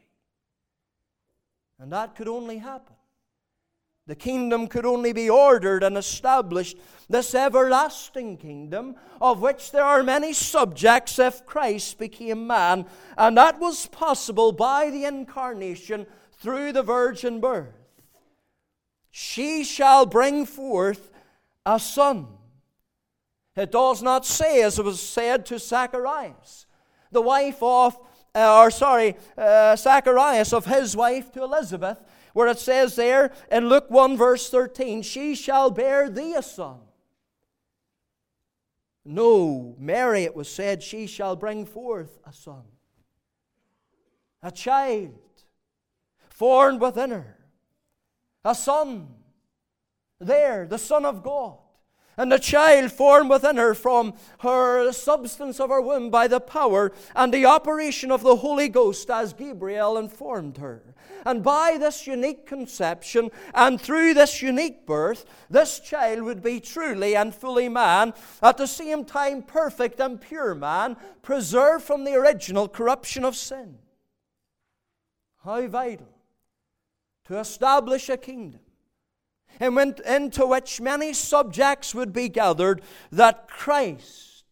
And 1.79 1.93
that 1.93 2.15
could 2.15 2.29
only 2.29 2.59
happen 2.59 2.95
the 4.07 4.17
kingdom 4.17 4.67
could 4.67 4.85
only 4.85 5.13
be 5.13 5.31
ordered 5.31 5.85
and 5.85 5.97
established, 5.97 6.77
this 7.09 7.35
everlasting 7.35 8.37
kingdom, 8.37 8.97
of 9.21 9.41
which 9.41 9.71
there 9.71 9.85
are 9.85 10.03
many 10.03 10.33
subjects 10.33 11.19
if 11.19 11.47
Christ 11.47 11.99
became 11.99 12.47
man. 12.47 12.87
And 13.17 13.37
that 13.37 13.61
was 13.61 13.87
possible 13.87 14.51
by 14.51 14.91
the 14.91 15.05
incarnation 15.05 16.07
through 16.33 16.73
the 16.73 16.83
virgin 16.83 17.41
birth. 17.41 17.79
She 19.13 19.63
shall 19.63 20.05
bring 20.05 20.47
forth 20.47 21.13
a 21.65 21.79
son. 21.79 22.27
It 23.57 23.71
does 23.71 24.03
not 24.03 24.25
say, 24.25 24.63
as 24.63 24.79
it 24.79 24.85
was 24.85 25.01
said 25.01 25.45
to 25.47 25.59
Zacharias, 25.59 26.67
the 27.11 27.21
wife 27.21 27.63
of, 27.63 27.99
uh, 28.35 28.61
or 28.61 28.71
sorry, 28.71 29.17
uh, 29.37 29.77
Zacharias 29.77 30.53
of 30.53 30.65
his 30.65 30.97
wife 30.97 31.31
to 31.33 31.43
Elizabeth 31.43 31.99
where 32.33 32.49
it 32.49 32.59
says 32.59 32.97
there 32.97 33.33
in 33.51 33.69
Luke 33.69 33.91
1, 33.91 34.17
verse 34.17 34.49
13, 34.49 35.03
She 35.03 35.35
shall 35.35 35.71
bear 35.71 36.09
thee 36.09 36.35
a 36.35 36.43
son. 36.43 36.79
No, 39.05 39.75
Mary, 39.79 40.23
it 40.23 40.35
was 40.35 40.49
said, 40.49 40.83
she 40.83 41.07
shall 41.07 41.35
bring 41.35 41.67
forth 41.67 42.19
a 42.25 42.33
son, 42.33 42.63
a 44.43 44.53
child 44.53 45.19
formed 46.29 46.81
within 46.81 47.11
her, 47.11 47.37
a 48.45 48.55
son, 48.55 49.09
there, 50.21 50.69
the 50.69 50.79
Son 50.79 51.05
of 51.05 51.25
God 51.25 51.59
and 52.17 52.31
the 52.31 52.39
child 52.39 52.93
formed 52.93 53.31
within 53.31 53.57
her 53.57 53.75
from 53.75 54.15
her 54.41 54.93
substance 54.93 55.59
of 55.59 55.71
her 55.71 55.81
womb 55.81 56.11
by 56.11 56.29
the 56.29 56.41
power 56.41 56.93
and 57.17 57.33
the 57.33 57.47
operation 57.47 58.11
of 58.11 58.23
the 58.23 58.37
Holy 58.37 58.69
Ghost 58.69 59.09
as 59.11 59.33
Gabriel 59.33 59.97
informed 59.97 60.59
her. 60.59 60.83
And 61.25 61.43
by 61.43 61.77
this 61.79 62.07
unique 62.07 62.47
conception 62.47 63.31
and 63.55 63.81
through 63.81 64.15
this 64.15 64.43
unique 64.43 64.87
birth, 64.87 65.25
this 65.49 65.81
child 65.81 66.23
would 66.23 66.43
be 66.43 66.61
truly 66.61 67.15
and 67.17 67.35
fully 67.35 67.69
man, 67.69 68.13
at 68.43 68.57
the 68.57 68.67
same 68.67 69.05
time 69.05 69.43
perfect 69.43 70.01
and 70.01 70.21
pure 70.21 70.55
man, 70.55 70.97
preserved 71.23 71.85
from 71.85 72.05
the 72.05 72.15
original 72.15 72.69
corruption 72.69 73.25
of 73.25 73.37
sin. 73.37 73.79
How 75.45 75.67
vital 75.67 76.09
to 77.25 77.39
establish 77.39 78.09
a 78.09 78.17
kingdom 78.17 78.61
and 79.61 79.77
went 79.77 80.01
into 80.01 80.47
which 80.47 80.81
many 80.81 81.13
subjects 81.13 81.95
would 81.95 82.13
be 82.13 82.29
gathered, 82.29 82.83
that 83.11 83.49
Christ, 83.49 84.45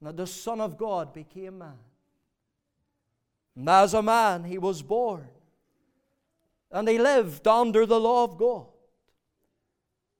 that 0.00 0.16
the 0.16 0.26
Son 0.26 0.60
of 0.60 0.76
God, 0.76 1.12
became 1.12 1.58
man. 1.58 1.78
And 3.56 3.68
as 3.68 3.94
a 3.94 4.02
man, 4.02 4.44
he 4.44 4.58
was 4.58 4.82
born. 4.82 5.28
And 6.70 6.88
he 6.88 6.98
lived 6.98 7.46
under 7.46 7.86
the 7.86 8.00
law 8.00 8.24
of 8.24 8.36
God. 8.36 8.66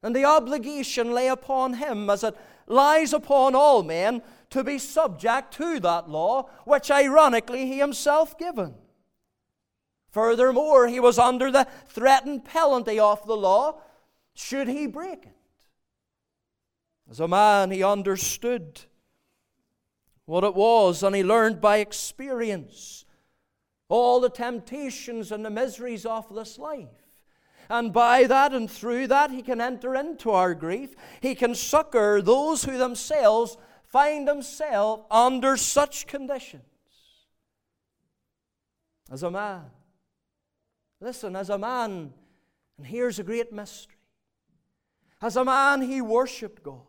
And 0.02 0.14
the 0.14 0.24
obligation 0.24 1.12
lay 1.12 1.28
upon 1.28 1.74
him, 1.74 2.10
as 2.10 2.22
it 2.22 2.36
lies 2.66 3.12
upon 3.12 3.54
all 3.54 3.82
men, 3.82 4.22
to 4.50 4.62
be 4.62 4.78
subject 4.78 5.54
to 5.54 5.80
that 5.80 6.08
law, 6.08 6.48
which 6.64 6.90
ironically 6.90 7.66
he 7.66 7.78
himself 7.78 8.38
given. 8.38 8.74
Furthermore, 10.14 10.86
he 10.86 11.00
was 11.00 11.18
under 11.18 11.50
the 11.50 11.66
threatened 11.88 12.44
penalty 12.44 13.00
of 13.00 13.26
the 13.26 13.36
law 13.36 13.80
should 14.32 14.68
he 14.68 14.86
break 14.86 15.26
it. 15.26 15.36
As 17.10 17.18
a 17.18 17.26
man, 17.26 17.72
he 17.72 17.82
understood 17.82 18.82
what 20.24 20.44
it 20.44 20.54
was, 20.54 21.02
and 21.02 21.16
he 21.16 21.24
learned 21.24 21.60
by 21.60 21.78
experience 21.78 23.04
all 23.88 24.20
the 24.20 24.30
temptations 24.30 25.32
and 25.32 25.44
the 25.44 25.50
miseries 25.50 26.06
of 26.06 26.32
this 26.32 26.60
life. 26.60 26.86
And 27.68 27.92
by 27.92 28.22
that 28.28 28.52
and 28.52 28.70
through 28.70 29.08
that, 29.08 29.32
he 29.32 29.42
can 29.42 29.60
enter 29.60 29.96
into 29.96 30.30
our 30.30 30.54
grief. 30.54 30.94
He 31.22 31.34
can 31.34 31.56
succor 31.56 32.22
those 32.22 32.62
who 32.62 32.78
themselves 32.78 33.56
find 33.82 34.28
themselves 34.28 35.02
under 35.10 35.56
such 35.56 36.06
conditions. 36.06 36.62
As 39.10 39.24
a 39.24 39.30
man, 39.32 39.64
Listen, 41.04 41.36
as 41.36 41.50
a 41.50 41.58
man, 41.58 42.14
and 42.78 42.86
here's 42.86 43.18
a 43.18 43.22
great 43.22 43.52
mystery. 43.52 43.98
As 45.20 45.36
a 45.36 45.44
man, 45.44 45.82
he 45.82 46.00
worshiped 46.00 46.62
God. 46.62 46.80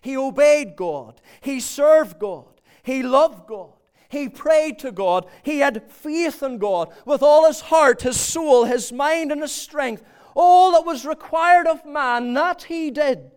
He 0.00 0.16
obeyed 0.16 0.74
God. 0.74 1.20
He 1.40 1.60
served 1.60 2.18
God. 2.18 2.60
He 2.82 3.04
loved 3.04 3.46
God. 3.46 3.74
He 4.08 4.28
prayed 4.28 4.80
to 4.80 4.90
God. 4.90 5.26
He 5.44 5.60
had 5.60 5.88
faith 5.88 6.42
in 6.42 6.58
God 6.58 6.92
with 7.06 7.22
all 7.22 7.46
his 7.46 7.60
heart, 7.60 8.02
his 8.02 8.18
soul, 8.18 8.64
his 8.64 8.90
mind, 8.90 9.30
and 9.30 9.40
his 9.40 9.54
strength. 9.54 10.02
All 10.34 10.72
that 10.72 10.84
was 10.84 11.06
required 11.06 11.68
of 11.68 11.86
man, 11.86 12.34
that 12.34 12.64
he 12.64 12.90
did. 12.90 13.30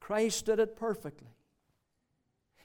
Christ 0.00 0.46
did 0.46 0.60
it 0.60 0.76
perfectly. 0.76 1.27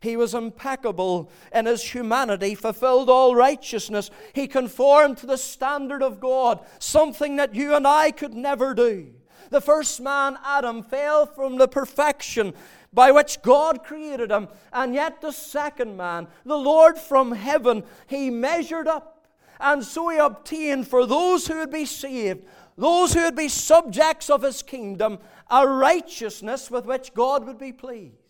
He 0.03 0.17
was 0.17 0.33
impeccable 0.33 1.31
in 1.53 1.65
his 1.65 1.81
humanity, 1.81 2.55
fulfilled 2.55 3.09
all 3.09 3.35
righteousness. 3.35 4.11
He 4.33 4.47
conformed 4.47 5.17
to 5.19 5.25
the 5.25 5.37
standard 5.37 6.03
of 6.03 6.19
God, 6.19 6.59
something 6.77 7.37
that 7.37 7.55
you 7.55 7.73
and 7.73 7.87
I 7.87 8.11
could 8.11 8.33
never 8.33 8.73
do. 8.73 9.13
The 9.49 9.61
first 9.61 10.01
man, 10.01 10.37
Adam, 10.43 10.83
fell 10.83 11.25
from 11.25 11.57
the 11.57 11.69
perfection 11.69 12.53
by 12.91 13.13
which 13.13 13.41
God 13.43 13.85
created 13.85 14.29
him. 14.29 14.49
And 14.73 14.93
yet, 14.93 15.21
the 15.21 15.31
second 15.31 15.95
man, 15.95 16.27
the 16.43 16.57
Lord 16.57 16.97
from 16.97 17.31
heaven, 17.31 17.85
he 18.05 18.29
measured 18.29 18.89
up. 18.89 19.25
And 19.57 19.85
so 19.85 20.09
he 20.09 20.17
obtained 20.17 20.85
for 20.85 21.05
those 21.05 21.47
who 21.47 21.59
would 21.59 21.71
be 21.71 21.85
saved, 21.85 22.45
those 22.77 23.13
who 23.13 23.21
would 23.21 23.37
be 23.37 23.47
subjects 23.47 24.29
of 24.29 24.41
his 24.41 24.63
kingdom, 24.63 25.19
a 25.49 25.65
righteousness 25.65 26.69
with 26.69 26.85
which 26.85 27.13
God 27.13 27.45
would 27.45 27.57
be 27.57 27.71
pleased. 27.71 28.22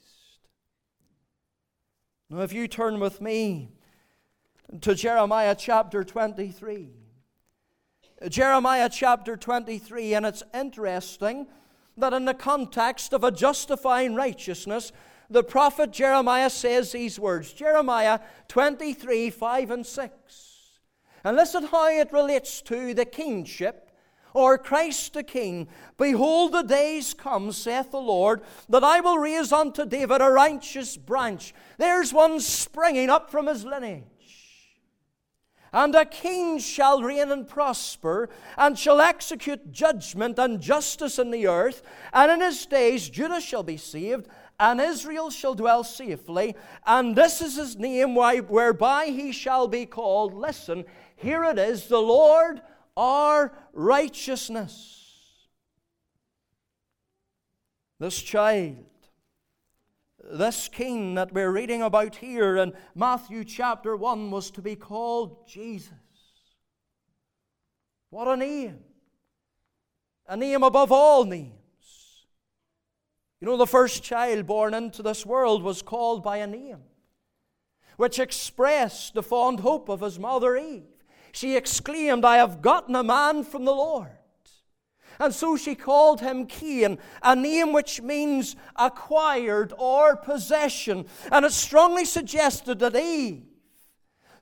Now, 2.34 2.42
if 2.42 2.52
you 2.52 2.68
turn 2.68 3.00
with 3.00 3.22
me 3.22 3.70
to 4.82 4.96
Jeremiah 4.96 5.54
chapter 5.56 6.04
23. 6.04 6.90
Jeremiah 8.28 8.90
chapter 8.92 9.38
23, 9.38 10.16
and 10.16 10.26
it's 10.26 10.42
interesting 10.52 11.46
that 11.96 12.12
in 12.12 12.26
the 12.26 12.34
context 12.34 13.14
of 13.14 13.24
a 13.24 13.30
justifying 13.30 14.16
righteousness, 14.16 14.92
the 15.30 15.44
prophet 15.44 15.92
Jeremiah 15.92 16.50
says 16.50 16.92
these 16.92 17.20
words 17.20 17.54
Jeremiah 17.54 18.20
23 18.48 19.30
5 19.30 19.70
and 19.70 19.86
6. 19.86 20.80
And 21.24 21.38
listen 21.38 21.68
how 21.68 21.88
it 21.88 22.12
relates 22.12 22.64
to 22.64 22.96
the 22.96 23.06
kingship 23.06 23.83
or 24.34 24.58
Christ 24.58 25.14
the 25.14 25.24
King. 25.24 25.68
Behold, 25.98 26.52
the 26.52 26.64
days 26.64 27.14
come, 27.14 27.52
saith 27.52 27.92
the 27.92 27.98
Lord, 27.98 28.42
that 28.70 28.84
I 28.84 29.00
will 29.00 29.18
raise 29.18 29.52
unto 29.52 29.86
David 29.86 30.22
a 30.22 30.30
righteous 30.30 30.98
branch. 30.98 31.54
There's 31.78 32.14
one 32.14 32.40
springing 32.40 33.10
up 33.10 33.30
from 33.30 33.48
his 33.48 33.64
lineage. 33.66 34.04
And 35.76 35.96
a 35.96 36.06
king 36.06 36.60
shall 36.60 37.02
reign 37.02 37.32
and 37.32 37.48
prosper, 37.48 38.30
and 38.58 38.78
shall 38.78 39.02
execute 39.02 39.72
judgment 39.72 40.38
and 40.38 40.62
justice 40.62 41.18
in 41.18 41.32
the 41.32 41.48
earth. 41.48 41.82
And 42.14 42.32
in 42.32 42.42
his 42.42 42.68
days 42.68 43.10
Judah 43.10 43.42
shall 43.42 43.64
be 43.64 43.78
saved, 43.78 44.28
and 44.60 44.80
Israel 44.80 45.32
shall 45.32 45.56
dwell 45.56 45.84
safely. 45.84 46.56
And 46.86 47.16
this 47.16 47.42
is 47.42 47.56
his 47.56 47.76
name 47.76 48.14
whereby 48.14 49.08
he 49.08 49.32
shall 49.32 49.68
be 49.68 49.88
called. 49.88 50.36
Listen, 50.36 50.86
here 51.16 51.44
it 51.44 51.58
is 51.58 51.88
the 51.88 52.02
Lord 52.02 52.62
our 52.96 53.54
righteousness. 53.74 55.00
This 58.00 58.22
child, 58.22 58.86
this 60.32 60.68
king 60.68 61.16
that 61.16 61.34
we're 61.34 61.52
reading 61.52 61.82
about 61.82 62.18
here 62.18 62.58
in 62.58 62.74
Matthew 62.96 63.44
chapter 63.44 63.96
1 63.96 64.32
was 64.32 64.52
to 64.52 64.62
be 64.62 64.76
called 64.76 65.48
Jesus. 65.48 65.92
What 68.10 68.28
a 68.28 68.38
name! 68.38 68.80
A 70.28 70.38
name 70.38 70.64
above 70.64 70.92
all 70.92 71.26
names. 71.26 71.54
You 73.42 73.48
know, 73.48 73.58
the 73.58 73.68
first 73.68 74.04
child 74.04 74.48
born 74.48 74.74
into 74.74 75.04
this 75.04 75.26
world 75.26 75.64
was 75.64 75.82
called 75.82 76.24
by 76.24 76.38
a 76.38 76.48
name 76.48 76.84
which 77.98 78.20
expressed 78.20 79.14
the 79.14 79.24
fond 79.24 79.60
hope 79.60 79.90
of 79.90 80.02
his 80.02 80.18
mother 80.20 80.58
Eve 80.58 80.93
she 81.34 81.58
exclaimed, 81.58 82.24
I 82.24 82.38
have 82.38 82.62
gotten 82.62 82.96
a 82.96 83.04
man 83.04 83.44
from 83.44 83.66
the 83.66 83.74
Lord. 83.74 84.12
And 85.20 85.34
so 85.34 85.58
she 85.58 85.76
called 85.76 86.22
him 86.22 86.46
Cain, 86.46 87.00
a 87.22 87.36
name 87.36 87.74
which 87.74 88.02
means 88.02 88.56
acquired 88.76 89.74
or 89.78 90.16
possession. 90.16 91.06
And 91.32 91.44
it 91.44 91.52
strongly 91.52 92.06
suggested 92.06 92.80
that 92.80 92.96
Eve 92.96 93.44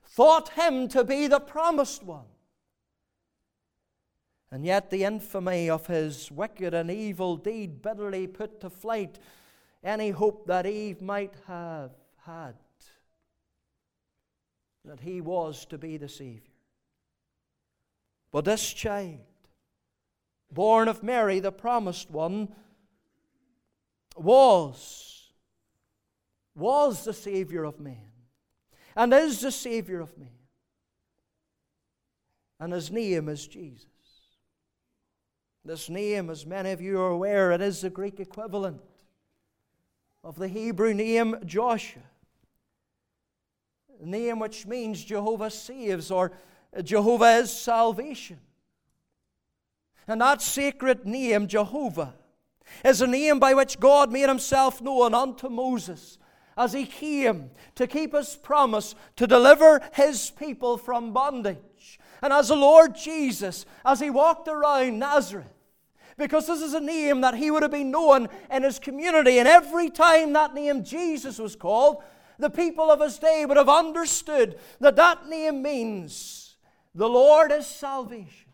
thought 0.04 0.50
him 0.50 0.86
to 0.88 1.02
be 1.02 1.26
the 1.26 1.40
promised 1.40 2.02
one. 2.02 2.26
And 4.50 4.66
yet 4.66 4.90
the 4.90 5.04
infamy 5.04 5.70
of 5.70 5.86
his 5.86 6.30
wicked 6.30 6.74
and 6.74 6.90
evil 6.90 7.38
deed 7.38 7.80
bitterly 7.80 8.26
put 8.26 8.60
to 8.60 8.68
flight 8.68 9.18
any 9.82 10.10
hope 10.10 10.46
that 10.46 10.66
Eve 10.66 11.00
might 11.00 11.34
have 11.46 11.92
had 12.26 12.54
that 14.84 15.00
he 15.00 15.20
was 15.20 15.64
to 15.66 15.78
be 15.78 15.96
the 15.96 16.08
Savior. 16.08 16.51
But 18.32 18.46
this 18.46 18.72
child, 18.72 19.20
born 20.50 20.88
of 20.88 21.02
Mary, 21.02 21.38
the 21.38 21.52
promised 21.52 22.10
one, 22.10 22.48
was, 24.16 25.32
was 26.54 27.04
the 27.04 27.12
Savior 27.12 27.64
of 27.64 27.78
men 27.78 28.12
and 28.96 29.12
is 29.12 29.40
the 29.40 29.52
Savior 29.52 30.00
of 30.00 30.16
men. 30.18 30.28
And 32.60 32.72
his 32.72 32.90
name 32.90 33.28
is 33.28 33.46
Jesus. 33.46 33.86
This 35.64 35.88
name, 35.88 36.30
as 36.30 36.44
many 36.46 36.72
of 36.72 36.80
you 36.80 37.00
are 37.00 37.10
aware, 37.10 37.52
it 37.52 37.60
is 37.60 37.80
the 37.80 37.90
Greek 37.90 38.20
equivalent 38.20 38.80
of 40.24 40.36
the 40.36 40.48
Hebrew 40.48 40.94
name 40.94 41.36
Joshua. 41.44 42.02
A 44.00 44.06
name 44.06 44.38
which 44.40 44.66
means 44.66 45.04
Jehovah 45.04 45.50
saves 45.50 46.10
or 46.10 46.32
Jehovah 46.82 47.36
is 47.36 47.52
salvation. 47.52 48.38
And 50.08 50.20
that 50.20 50.40
sacred 50.42 51.06
name, 51.06 51.46
Jehovah, 51.46 52.14
is 52.84 53.00
a 53.02 53.06
name 53.06 53.38
by 53.38 53.54
which 53.54 53.78
God 53.78 54.10
made 54.10 54.28
himself 54.28 54.80
known 54.80 55.14
unto 55.14 55.48
Moses 55.48 56.18
as 56.56 56.72
he 56.72 56.86
came 56.86 57.50
to 57.74 57.86
keep 57.86 58.14
his 58.14 58.36
promise 58.36 58.94
to 59.16 59.26
deliver 59.26 59.80
his 59.94 60.30
people 60.30 60.76
from 60.76 61.12
bondage. 61.12 61.98
And 62.20 62.32
as 62.32 62.48
the 62.48 62.56
Lord 62.56 62.94
Jesus, 62.94 63.64
as 63.84 64.00
he 64.00 64.10
walked 64.10 64.48
around 64.48 64.98
Nazareth, 64.98 65.46
because 66.18 66.46
this 66.46 66.60
is 66.60 66.74
a 66.74 66.80
name 66.80 67.22
that 67.22 67.34
he 67.34 67.50
would 67.50 67.62
have 67.62 67.72
been 67.72 67.90
known 67.90 68.28
in 68.50 68.62
his 68.62 68.78
community, 68.78 69.38
and 69.38 69.48
every 69.48 69.90
time 69.90 70.32
that 70.34 70.54
name 70.54 70.84
Jesus 70.84 71.38
was 71.38 71.56
called, 71.56 72.02
the 72.38 72.50
people 72.50 72.90
of 72.90 73.00
his 73.00 73.18
day 73.18 73.44
would 73.46 73.56
have 73.56 73.68
understood 73.68 74.58
that 74.80 74.96
that 74.96 75.28
name 75.28 75.62
means 75.62 76.41
the 76.94 77.08
Lord 77.08 77.52
is 77.52 77.66
salvation. 77.66 78.50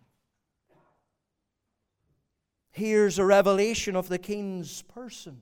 Here's 2.70 3.18
a 3.18 3.24
revelation 3.24 3.96
of 3.96 4.08
the 4.08 4.18
King's 4.18 4.82
person, 4.82 5.40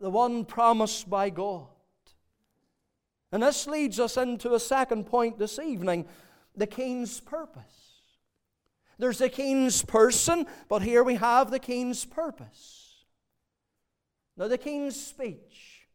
the 0.00 0.10
one 0.10 0.44
promised 0.44 1.08
by 1.08 1.30
God. 1.30 1.68
And 3.30 3.42
this 3.42 3.66
leads 3.68 4.00
us 4.00 4.16
into 4.16 4.54
a 4.54 4.60
second 4.60 5.06
point 5.06 5.38
this 5.38 5.58
evening 5.58 6.06
the 6.56 6.66
King's 6.66 7.20
purpose. 7.20 7.62
There's 8.98 9.18
the 9.18 9.28
King's 9.28 9.82
person, 9.82 10.46
but 10.68 10.82
here 10.82 11.04
we 11.04 11.14
have 11.14 11.50
the 11.50 11.60
King's 11.60 12.04
purpose. 12.04 13.04
Now, 14.36 14.48
the 14.48 14.58
King's 14.58 15.00
speech. 15.00 15.86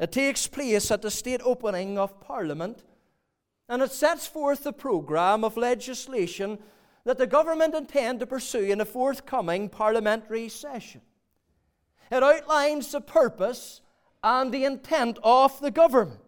It 0.00 0.10
takes 0.10 0.46
place 0.46 0.90
at 0.90 1.02
the 1.02 1.10
state 1.10 1.40
opening 1.44 1.98
of 1.98 2.20
Parliament 2.20 2.82
and 3.68 3.82
it 3.82 3.92
sets 3.92 4.26
forth 4.26 4.64
the 4.64 4.72
programme 4.72 5.44
of 5.44 5.56
legislation 5.56 6.58
that 7.04 7.18
the 7.18 7.26
government 7.26 7.74
intend 7.74 8.20
to 8.20 8.26
pursue 8.26 8.64
in 8.64 8.80
a 8.80 8.84
forthcoming 8.84 9.68
parliamentary 9.68 10.48
session. 10.48 11.00
It 12.10 12.22
outlines 12.22 12.92
the 12.92 13.00
purpose 13.00 13.80
and 14.22 14.52
the 14.52 14.64
intent 14.64 15.18
of 15.22 15.60
the 15.60 15.70
government. 15.70 16.20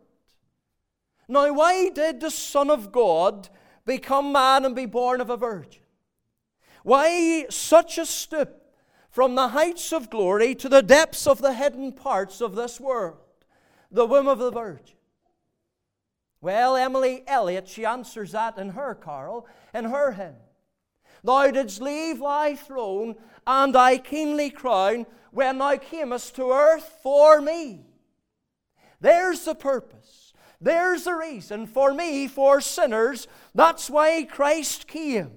Now, 1.28 1.52
why 1.52 1.88
did 1.88 2.20
the 2.20 2.30
Son 2.30 2.70
of 2.70 2.92
God 2.92 3.48
become 3.84 4.32
man 4.32 4.64
and 4.64 4.76
be 4.76 4.86
born 4.86 5.20
of 5.20 5.30
a 5.30 5.36
virgin? 5.36 5.82
Why 6.82 7.46
such 7.50 7.98
a 7.98 8.06
stoop 8.06 8.62
from 9.10 9.34
the 9.34 9.48
heights 9.48 9.92
of 9.92 10.08
glory 10.08 10.54
to 10.54 10.68
the 10.68 10.82
depths 10.82 11.26
of 11.26 11.40
the 11.40 11.54
hidden 11.54 11.92
parts 11.92 12.40
of 12.40 12.54
this 12.54 12.78
world? 12.78 13.18
The 13.90 14.06
womb 14.06 14.28
of 14.28 14.38
the 14.38 14.50
Virgin. 14.50 14.96
Well, 16.46 16.76
Emily 16.76 17.24
Elliott, 17.26 17.66
she 17.66 17.84
answers 17.84 18.30
that 18.30 18.56
in 18.56 18.68
her 18.68 18.94
carol, 18.94 19.48
in 19.74 19.86
her 19.86 20.12
hymn. 20.12 20.36
Thou 21.24 21.50
didst 21.50 21.80
leave 21.80 22.20
thy 22.20 22.54
throne 22.54 23.16
and 23.44 23.74
thy 23.74 23.98
kingly 23.98 24.50
crown 24.50 25.06
when 25.32 25.58
thou 25.58 25.76
camest 25.76 26.36
to 26.36 26.52
earth 26.52 27.00
for 27.02 27.40
me. 27.40 27.86
There's 29.00 29.44
the 29.44 29.56
purpose. 29.56 30.34
There's 30.60 31.02
the 31.02 31.14
reason 31.14 31.66
for 31.66 31.92
me, 31.92 32.28
for 32.28 32.60
sinners. 32.60 33.26
That's 33.52 33.90
why 33.90 34.22
Christ 34.22 34.86
came. 34.86 35.32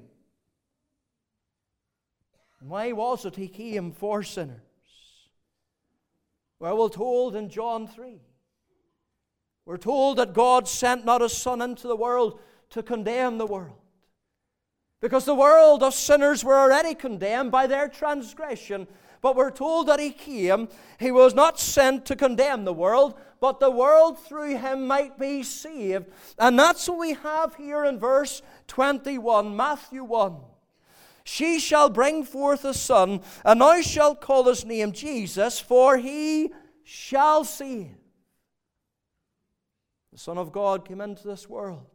Why 2.59 2.91
was 2.91 3.25
it 3.25 3.35
he 3.35 3.47
came 3.47 3.93
for 3.93 4.21
sinners? 4.21 4.61
Well, 6.59 6.77
we're 6.77 6.89
told 6.89 7.35
in 7.35 7.49
John 7.49 7.87
3 7.87 8.19
we're 9.69 9.77
told 9.77 10.17
that 10.17 10.33
God 10.33 10.67
sent 10.67 11.05
not 11.05 11.21
His 11.21 11.37
Son 11.37 11.61
into 11.61 11.87
the 11.87 11.95
world 11.95 12.39
to 12.71 12.81
condemn 12.81 13.37
the 13.37 13.45
world. 13.45 13.77
Because 14.99 15.25
the 15.25 15.35
world 15.35 15.83
of 15.83 15.93
sinners 15.93 16.43
were 16.43 16.57
already 16.57 16.95
condemned 16.95 17.51
by 17.51 17.67
their 17.67 17.87
transgression. 17.87 18.87
But 19.21 19.35
we're 19.35 19.51
told 19.51 19.85
that 19.87 19.99
He 19.99 20.09
came, 20.09 20.69
He 20.99 21.11
was 21.11 21.35
not 21.35 21.59
sent 21.59 22.07
to 22.07 22.15
condemn 22.15 22.65
the 22.65 22.73
world, 22.73 23.13
but 23.39 23.59
the 23.59 23.69
world 23.69 24.17
through 24.17 24.57
Him 24.57 24.87
might 24.87 25.19
be 25.19 25.43
saved. 25.43 26.07
And 26.39 26.57
that's 26.57 26.89
what 26.89 26.97
we 26.97 27.13
have 27.13 27.53
here 27.53 27.85
in 27.85 27.99
verse 27.99 28.41
21, 28.69 29.55
Matthew 29.55 30.03
1. 30.03 30.35
She 31.23 31.59
shall 31.59 31.91
bring 31.91 32.23
forth 32.23 32.65
a 32.65 32.73
son, 32.73 33.21
and 33.45 33.61
thou 33.61 33.81
shalt 33.81 34.19
call 34.19 34.45
his 34.45 34.65
name 34.65 34.93
Jesus, 34.93 35.59
for 35.59 35.97
he 35.97 36.51
shall 36.83 37.43
save 37.43 37.98
the 40.19 40.23
Son 40.23 40.37
of 40.37 40.51
God 40.51 40.85
came 40.85 40.99
into 40.99 41.25
this 41.25 41.47
world, 41.47 41.87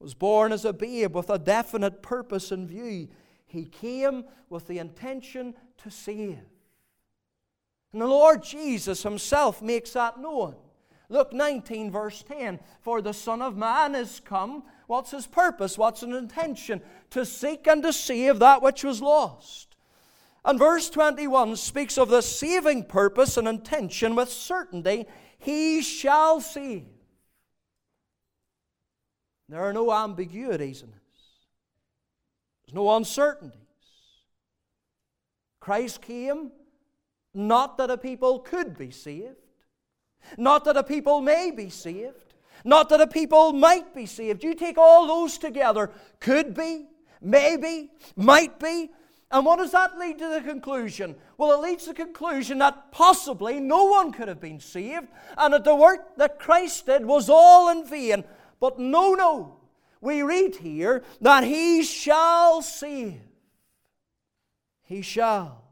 was 0.00 0.12
born 0.12 0.52
as 0.52 0.66
a 0.66 0.72
babe 0.74 1.16
with 1.16 1.30
a 1.30 1.38
definite 1.38 2.02
purpose 2.02 2.52
in 2.52 2.66
view. 2.66 3.08
He 3.46 3.64
came 3.64 4.24
with 4.50 4.66
the 4.66 4.78
intention 4.78 5.54
to 5.78 5.90
save. 5.90 6.40
And 7.94 8.02
the 8.02 8.06
Lord 8.06 8.42
Jesus 8.42 9.02
Himself 9.02 9.62
makes 9.62 9.94
that 9.94 10.20
known. 10.20 10.56
Luke 11.08 11.32
19, 11.32 11.90
verse 11.90 12.22
10 12.22 12.60
For 12.82 13.00
the 13.00 13.14
Son 13.14 13.40
of 13.40 13.56
Man 13.56 13.94
is 13.94 14.20
come. 14.22 14.64
What's 14.86 15.12
His 15.12 15.26
purpose? 15.26 15.78
What's 15.78 16.02
His 16.02 16.14
intention? 16.14 16.82
To 17.12 17.24
seek 17.24 17.66
and 17.66 17.82
to 17.82 17.94
save 17.94 18.40
that 18.40 18.60
which 18.60 18.84
was 18.84 19.00
lost. 19.00 19.74
And 20.44 20.58
verse 20.58 20.90
21 20.90 21.56
speaks 21.56 21.96
of 21.96 22.10
the 22.10 22.20
saving 22.20 22.84
purpose 22.84 23.38
and 23.38 23.48
intention 23.48 24.14
with 24.14 24.28
certainty. 24.28 25.06
He 25.44 25.82
shall 25.82 26.40
save. 26.40 26.86
There 29.50 29.60
are 29.60 29.74
no 29.74 29.92
ambiguities 29.92 30.80
in 30.80 30.90
this, 30.90 31.20
there's 32.64 32.74
no 32.74 32.96
uncertainties. 32.96 33.60
Christ 35.60 36.00
came 36.00 36.50
not 37.34 37.76
that 37.76 37.90
a 37.90 37.98
people 37.98 38.38
could 38.38 38.78
be 38.78 38.90
saved, 38.90 39.36
not 40.38 40.64
that 40.64 40.78
a 40.78 40.82
people 40.82 41.20
may 41.20 41.50
be 41.50 41.68
saved, 41.68 42.32
not 42.64 42.88
that 42.88 43.02
a 43.02 43.06
people 43.06 43.52
might 43.52 43.94
be 43.94 44.06
saved. 44.06 44.42
You 44.42 44.54
take 44.54 44.78
all 44.78 45.06
those 45.06 45.36
together 45.36 45.90
could 46.20 46.54
be, 46.54 46.86
maybe, 47.20 47.90
might 48.16 48.58
be. 48.58 48.90
And 49.30 49.44
what 49.44 49.58
does 49.58 49.72
that 49.72 49.98
lead 49.98 50.18
to 50.18 50.28
the 50.28 50.40
conclusion? 50.40 51.16
Well, 51.38 51.52
it 51.52 51.66
leads 51.66 51.84
to 51.84 51.90
the 51.90 51.94
conclusion 51.94 52.58
that 52.58 52.92
possibly 52.92 53.58
no 53.58 53.84
one 53.84 54.12
could 54.12 54.28
have 54.28 54.40
been 54.40 54.60
saved, 54.60 55.08
and 55.36 55.54
that 55.54 55.64
the 55.64 55.74
work 55.74 56.16
that 56.16 56.38
Christ 56.38 56.86
did 56.86 57.04
was 57.04 57.28
all 57.28 57.68
in 57.70 57.86
vain. 57.86 58.24
But 58.60 58.78
no, 58.78 59.14
no. 59.14 59.56
We 60.00 60.22
read 60.22 60.56
here 60.56 61.02
that 61.20 61.44
he 61.44 61.82
shall 61.82 62.62
save. 62.62 63.20
He 64.82 65.02
shall. 65.02 65.64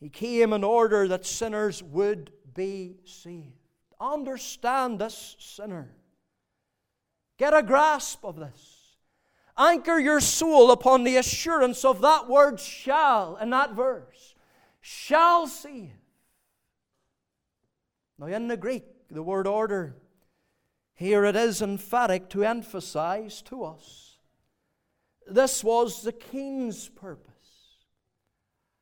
He 0.00 0.08
came 0.08 0.52
in 0.52 0.64
order 0.64 1.08
that 1.08 1.26
sinners 1.26 1.82
would 1.82 2.32
be 2.54 2.96
saved. 3.04 3.52
Understand 4.00 4.98
this, 4.98 5.36
sinner. 5.38 5.94
Get 7.36 7.54
a 7.54 7.62
grasp 7.62 8.24
of 8.24 8.36
this. 8.36 8.77
Anchor 9.58 9.98
your 9.98 10.20
soul 10.20 10.70
upon 10.70 11.02
the 11.02 11.16
assurance 11.16 11.84
of 11.84 12.00
that 12.02 12.28
word 12.28 12.60
shall 12.60 13.36
in 13.36 13.50
that 13.50 13.72
verse. 13.72 14.36
Shall 14.80 15.48
save. 15.48 15.90
Now, 18.18 18.26
in 18.26 18.46
the 18.46 18.56
Greek, 18.56 18.84
the 19.10 19.22
word 19.22 19.46
order, 19.46 19.96
here 20.94 21.24
it 21.24 21.34
is 21.34 21.60
emphatic 21.60 22.28
to 22.30 22.44
emphasize 22.44 23.42
to 23.42 23.64
us. 23.64 24.18
This 25.26 25.62
was 25.62 26.02
the 26.02 26.12
king's 26.12 26.88
purpose. 26.88 27.34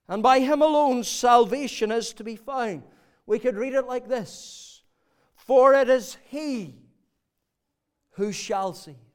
And 0.08 0.22
by 0.22 0.40
him 0.40 0.62
alone 0.62 1.04
salvation 1.04 1.90
is 1.90 2.12
to 2.14 2.24
be 2.24 2.36
found. 2.36 2.84
We 3.26 3.38
could 3.38 3.56
read 3.56 3.74
it 3.74 3.86
like 3.86 4.08
this 4.08 4.82
For 5.34 5.74
it 5.74 5.88
is 5.88 6.16
he 6.28 6.76
who 8.12 8.30
shall 8.30 8.72
save. 8.72 9.05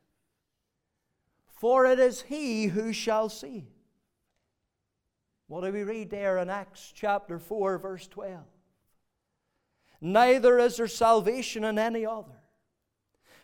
For 1.61 1.85
it 1.85 1.99
is 1.99 2.23
he 2.23 2.65
who 2.65 2.91
shall 2.91 3.29
see. 3.29 3.67
What 5.45 5.63
do 5.63 5.71
we 5.71 5.83
read 5.83 6.09
there 6.09 6.39
in 6.39 6.49
Acts 6.49 6.91
chapter 6.91 7.37
4, 7.37 7.77
verse 7.77 8.07
12? 8.07 8.39
Neither 10.01 10.57
is 10.57 10.77
there 10.77 10.87
salvation 10.87 11.63
in 11.63 11.77
any 11.77 12.03
other. 12.03 12.41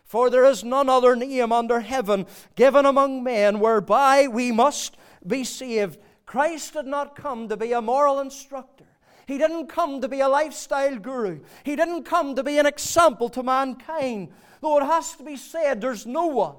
For 0.02 0.30
there 0.30 0.44
is 0.44 0.64
none 0.64 0.88
other 0.88 1.14
name 1.14 1.52
under 1.52 1.78
heaven 1.78 2.26
given 2.56 2.86
among 2.86 3.22
men 3.22 3.60
whereby 3.60 4.26
we 4.26 4.50
must 4.50 4.96
be 5.24 5.44
saved. 5.44 6.00
Christ 6.26 6.72
did 6.72 6.86
not 6.86 7.14
come 7.14 7.48
to 7.48 7.56
be 7.56 7.70
a 7.70 7.80
moral 7.80 8.18
instructor. 8.18 8.98
He 9.28 9.38
didn't 9.38 9.68
come 9.68 10.00
to 10.00 10.08
be 10.08 10.18
a 10.18 10.28
lifestyle 10.28 10.96
guru. 10.98 11.38
He 11.62 11.76
didn't 11.76 12.02
come 12.02 12.34
to 12.34 12.42
be 12.42 12.58
an 12.58 12.66
example 12.66 13.28
to 13.28 13.44
mankind. 13.44 14.30
Though 14.60 14.78
it 14.78 14.86
has 14.86 15.14
to 15.14 15.22
be 15.22 15.36
said, 15.36 15.80
there's 15.80 16.04
no 16.04 16.26
one. 16.26 16.56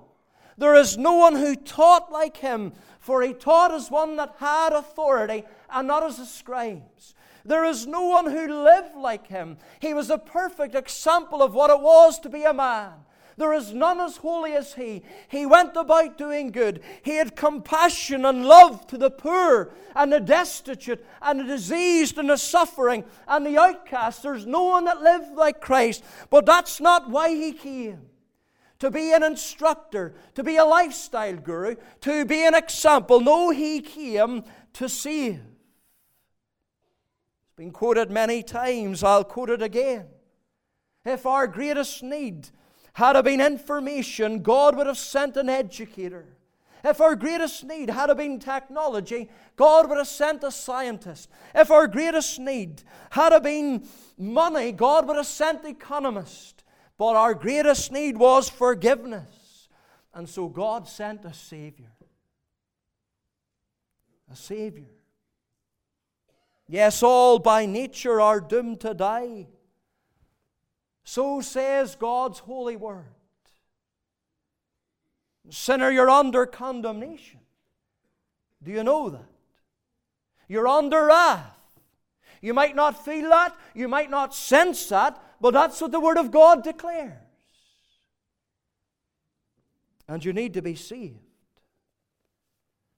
There 0.60 0.76
is 0.76 0.98
no 0.98 1.14
one 1.14 1.36
who 1.36 1.56
taught 1.56 2.12
like 2.12 2.38
him, 2.38 2.74
for 3.00 3.22
he 3.22 3.34
taught 3.34 3.72
as 3.72 3.90
one 3.90 4.18
that 4.18 4.36
had 4.40 4.74
authority 4.74 5.46
and 5.70 5.88
not 5.88 6.04
as 6.04 6.18
the 6.18 6.26
scribes. 6.26 7.16
There 7.46 7.64
is 7.64 7.88
no 7.88 8.02
one 8.02 8.30
who 8.30 8.64
lived 8.64 8.96
like 8.98 9.28
him. 9.28 9.58
He 9.80 9.94
was 9.94 10.10
a 10.10 10.18
perfect 10.18 10.76
example 10.76 11.42
of 11.42 11.54
what 11.54 11.72
it 11.72 11.80
was 11.80 12.20
to 12.20 12.30
be 12.30 12.44
a 12.44 12.54
man. 12.54 12.92
There 13.38 13.54
is 13.54 13.74
none 13.74 14.02
as 14.02 14.18
holy 14.18 14.52
as 14.52 14.74
he. 14.74 15.02
He 15.30 15.46
went 15.46 15.78
about 15.78 16.18
doing 16.18 16.52
good. 16.52 16.82
He 17.04 17.16
had 17.16 17.38
compassion 17.38 18.26
and 18.26 18.46
love 18.46 18.86
to 18.88 18.98
the 18.98 19.10
poor 19.10 19.72
and 19.96 20.12
the 20.12 20.20
destitute 20.20 21.06
and 21.22 21.40
the 21.40 21.46
diseased 21.46 22.18
and 22.18 22.30
the 22.30 22.36
suffering 22.36 23.06
and 23.30 23.46
the 23.46 23.58
outcast. 23.58 24.24
There's 24.24 24.46
no 24.46 24.64
one 24.64 24.84
that 24.86 25.02
lived 25.02 25.36
like 25.36 25.62
Christ. 25.62 26.04
But 26.30 26.46
that's 26.46 26.82
not 26.82 27.10
why 27.10 27.30
he 27.30 27.54
came. 27.54 28.10
To 28.80 28.90
be 28.90 29.12
an 29.12 29.24
instructor, 29.24 30.16
to 30.36 30.44
be 30.44 30.56
a 30.56 30.64
lifestyle 30.64 31.36
guru, 31.36 31.76
to 32.02 32.26
be 32.26 32.46
an 32.46 32.56
example. 32.56 33.20
No, 33.20 33.50
he 33.50 33.82
came 33.82 34.44
to 34.74 34.88
save. 34.88 35.42
It's 37.42 37.56
been 37.58 37.72
quoted 37.72 38.10
many 38.10 38.42
times. 38.42 39.04
I'll 39.04 39.26
quote 39.26 39.50
it 39.50 39.62
again. 39.62 40.06
If 41.04 41.26
our 41.26 41.46
greatest 41.48 42.04
need 42.04 42.50
had 42.94 43.22
been 43.22 43.42
information, 43.42 44.42
God 44.42 44.76
would 44.78 44.88
have 44.88 44.98
sent 44.98 45.36
an 45.38 45.50
educator. 45.50 46.38
If 46.84 47.02
our 47.02 47.16
greatest 47.16 47.66
need 47.66 47.90
had 47.90 48.16
been 48.16 48.40
technology, 48.40 49.30
God 49.58 49.90
would 49.90 49.98
have 49.98 50.08
sent 50.08 50.44
a 50.46 50.52
scientist. 50.52 51.30
If 51.54 51.72
our 51.72 51.88
greatest 51.88 52.40
need 52.40 52.84
had 53.12 53.38
been 53.44 53.86
money, 54.18 54.72
God 54.72 55.08
would 55.08 55.18
have 55.18 55.26
sent 55.26 55.66
economist. 55.66 56.59
But 57.00 57.16
our 57.16 57.34
greatest 57.34 57.94
need 57.94 58.18
was 58.18 58.50
forgiveness. 58.50 59.70
And 60.14 60.28
so 60.28 60.50
God 60.50 60.86
sent 60.86 61.24
a 61.24 61.34
Savior. 61.34 61.94
A 64.30 64.36
Savior. 64.36 64.92
Yes, 66.68 67.02
all 67.02 67.40
by 67.40 67.66
nature 67.66 68.20
are 68.20 68.42
doomed 68.42 68.82
to 68.82 68.94
die. 68.94 69.48
So 71.06 71.40
says 71.40 71.96
God's 71.96 72.40
holy 72.40 72.76
word. 72.76 73.06
Sinner, 75.50 75.90
you're 75.90 76.10
under 76.10 76.46
condemnation. 76.46 77.40
Do 78.62 78.72
you 78.72 78.84
know 78.84 79.10
that? 79.10 79.26
You're 80.50 80.68
under 80.68 81.06
wrath. 81.06 81.56
You 82.42 82.54
might 82.54 82.76
not 82.76 83.06
feel 83.06 83.30
that, 83.30 83.56
you 83.74 83.88
might 83.88 84.10
not 84.10 84.36
sense 84.36 84.90
that, 84.90 85.18
but 85.42 85.52
that's 85.52 85.82
what 85.82 85.92
the 85.92 86.00
Word 86.00 86.18
of 86.18 86.32
God 86.32 86.64
declares. 86.64 87.14
And 90.08 90.24
you 90.26 90.34
need 90.34 90.54
to 90.56 90.62
be 90.62 90.76
saved. 90.76 91.20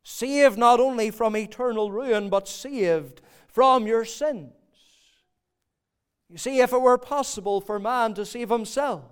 Saved 0.04 0.58
not 0.58 0.80
only 0.80 1.12
from 1.12 1.36
eternal 1.36 1.92
ruin, 1.92 2.30
but 2.30 2.48
saved 2.48 3.22
from 3.48 3.86
your 3.86 4.06
sins. 4.06 4.54
You 6.30 6.38
see, 6.38 6.60
if 6.60 6.72
it 6.72 6.82
were 6.82 6.98
possible 6.98 7.60
for 7.60 7.78
man 7.78 8.14
to 8.14 8.26
save 8.26 8.50
himself, 8.50 9.04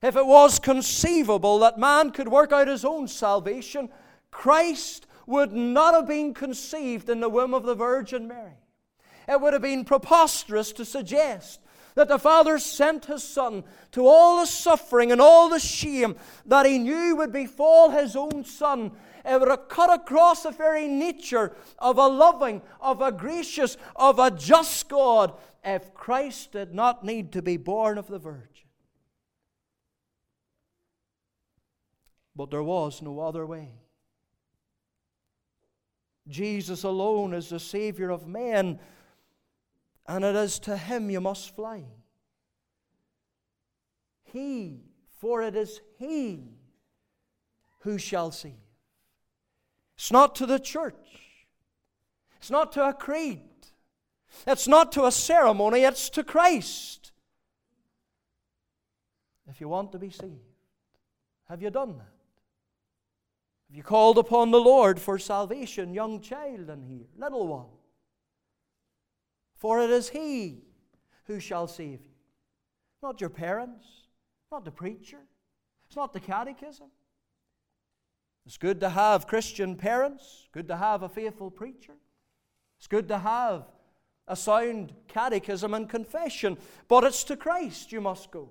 if 0.00 0.14
it 0.14 0.26
was 0.26 0.60
conceivable 0.60 1.58
that 1.58 1.78
man 1.78 2.12
could 2.12 2.28
work 2.28 2.52
out 2.52 2.68
his 2.68 2.84
own 2.84 3.08
salvation, 3.08 3.88
Christ 4.30 5.06
would 5.26 5.52
not 5.52 5.94
have 5.94 6.06
been 6.06 6.32
conceived 6.32 7.10
in 7.10 7.18
the 7.20 7.28
womb 7.28 7.52
of 7.52 7.64
the 7.64 7.74
Virgin 7.74 8.28
Mary. 8.28 8.56
It 9.28 9.40
would 9.40 9.52
have 9.52 9.62
been 9.62 9.84
preposterous 9.84 10.72
to 10.74 10.84
suggest 10.84 11.60
that 11.98 12.06
the 12.06 12.18
Father 12.18 12.60
sent 12.60 13.06
His 13.06 13.24
Son 13.24 13.64
to 13.90 14.06
all 14.06 14.38
the 14.38 14.46
suffering 14.46 15.10
and 15.10 15.20
all 15.20 15.48
the 15.48 15.58
shame 15.58 16.14
that 16.46 16.64
He 16.64 16.78
knew 16.78 17.16
would 17.16 17.32
befall 17.32 17.90
His 17.90 18.14
own 18.14 18.44
Son. 18.44 18.92
It 19.24 19.40
would 19.40 19.48
have 19.48 19.68
cut 19.68 19.92
across 19.92 20.44
the 20.44 20.52
very 20.52 20.86
nature 20.86 21.56
of 21.80 21.98
a 21.98 22.06
loving, 22.06 22.62
of 22.80 23.02
a 23.02 23.10
gracious, 23.10 23.76
of 23.96 24.20
a 24.20 24.30
just 24.30 24.88
God 24.88 25.34
if 25.64 25.92
Christ 25.92 26.52
did 26.52 26.72
not 26.72 27.04
need 27.04 27.32
to 27.32 27.42
be 27.42 27.56
born 27.56 27.98
of 27.98 28.06
the 28.06 28.20
Virgin. 28.20 28.46
But 32.36 32.52
there 32.52 32.62
was 32.62 33.02
no 33.02 33.18
other 33.18 33.44
way. 33.44 33.72
Jesus 36.28 36.84
alone 36.84 37.34
is 37.34 37.48
the 37.48 37.58
Savior 37.58 38.10
of 38.10 38.28
men, 38.28 38.78
and 40.08 40.24
it 40.24 40.34
is 40.34 40.58
to 40.60 40.76
Him 40.76 41.10
you 41.10 41.20
must 41.20 41.54
fly. 41.54 41.84
He, 44.24 44.80
for 45.20 45.42
it 45.42 45.54
is 45.54 45.80
He 45.98 46.44
who 47.80 47.98
shall 47.98 48.32
save. 48.32 48.52
It's 49.96 50.10
not 50.10 50.34
to 50.36 50.46
the 50.46 50.58
church, 50.58 50.94
it's 52.38 52.50
not 52.50 52.72
to 52.72 52.88
a 52.88 52.94
creed, 52.94 53.42
it's 54.46 54.66
not 54.66 54.92
to 54.92 55.04
a 55.04 55.12
ceremony, 55.12 55.80
it's 55.80 56.08
to 56.10 56.24
Christ. 56.24 57.12
If 59.48 59.60
you 59.60 59.68
want 59.68 59.92
to 59.92 59.98
be 59.98 60.10
saved, 60.10 60.34
have 61.48 61.62
you 61.62 61.70
done 61.70 61.98
that? 61.98 62.14
Have 63.68 63.76
you 63.76 63.82
called 63.82 64.18
upon 64.18 64.50
the 64.50 64.60
Lord 64.60 65.00
for 65.00 65.18
salvation, 65.18 65.92
young 65.92 66.20
child 66.20 66.70
in 66.70 66.82
here, 66.82 67.06
little 67.18 67.46
one? 67.46 67.66
For 69.58 69.80
it 69.80 69.90
is 69.90 70.08
He 70.08 70.62
who 71.26 71.40
shall 71.40 71.66
save 71.66 72.00
you. 72.00 72.14
Not 73.02 73.20
your 73.20 73.30
parents, 73.30 73.86
not 74.50 74.64
the 74.64 74.70
preacher, 74.70 75.18
it's 75.86 75.96
not 75.96 76.12
the 76.12 76.20
catechism. 76.20 76.86
It's 78.46 78.56
good 78.56 78.80
to 78.80 78.88
have 78.88 79.26
Christian 79.26 79.76
parents, 79.76 80.48
good 80.52 80.68
to 80.68 80.76
have 80.76 81.02
a 81.02 81.08
faithful 81.08 81.50
preacher. 81.50 81.92
It's 82.78 82.86
good 82.86 83.08
to 83.08 83.18
have 83.18 83.64
a 84.26 84.36
sound 84.36 84.94
catechism 85.08 85.74
and 85.74 85.88
confession, 85.88 86.56
but 86.86 87.04
it's 87.04 87.24
to 87.24 87.36
Christ 87.36 87.92
you 87.92 88.00
must 88.00 88.30
go. 88.30 88.50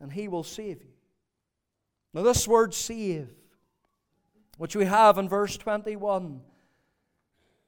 And 0.00 0.12
He 0.12 0.28
will 0.28 0.42
save 0.42 0.82
you. 0.82 0.90
Now, 2.12 2.22
this 2.22 2.48
word 2.48 2.74
save, 2.74 3.28
which 4.58 4.74
we 4.74 4.84
have 4.86 5.18
in 5.18 5.28
verse 5.28 5.56
21, 5.56 6.40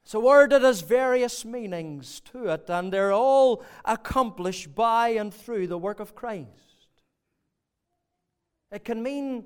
it's 0.08 0.14
a 0.14 0.20
word 0.20 0.52
that 0.52 0.62
has 0.62 0.80
various 0.80 1.44
meanings 1.44 2.20
to 2.32 2.46
it, 2.46 2.70
and 2.70 2.90
they're 2.90 3.12
all 3.12 3.62
accomplished 3.84 4.74
by 4.74 5.10
and 5.10 5.34
through 5.34 5.66
the 5.66 5.76
work 5.76 6.00
of 6.00 6.14
Christ. 6.14 6.48
It 8.72 8.86
can 8.86 9.02
mean 9.02 9.44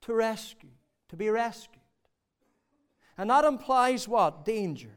to 0.00 0.12
rescue, 0.12 0.72
to 1.10 1.16
be 1.16 1.30
rescued. 1.30 1.78
And 3.16 3.30
that 3.30 3.44
implies 3.44 4.08
what? 4.08 4.44
Danger. 4.44 4.96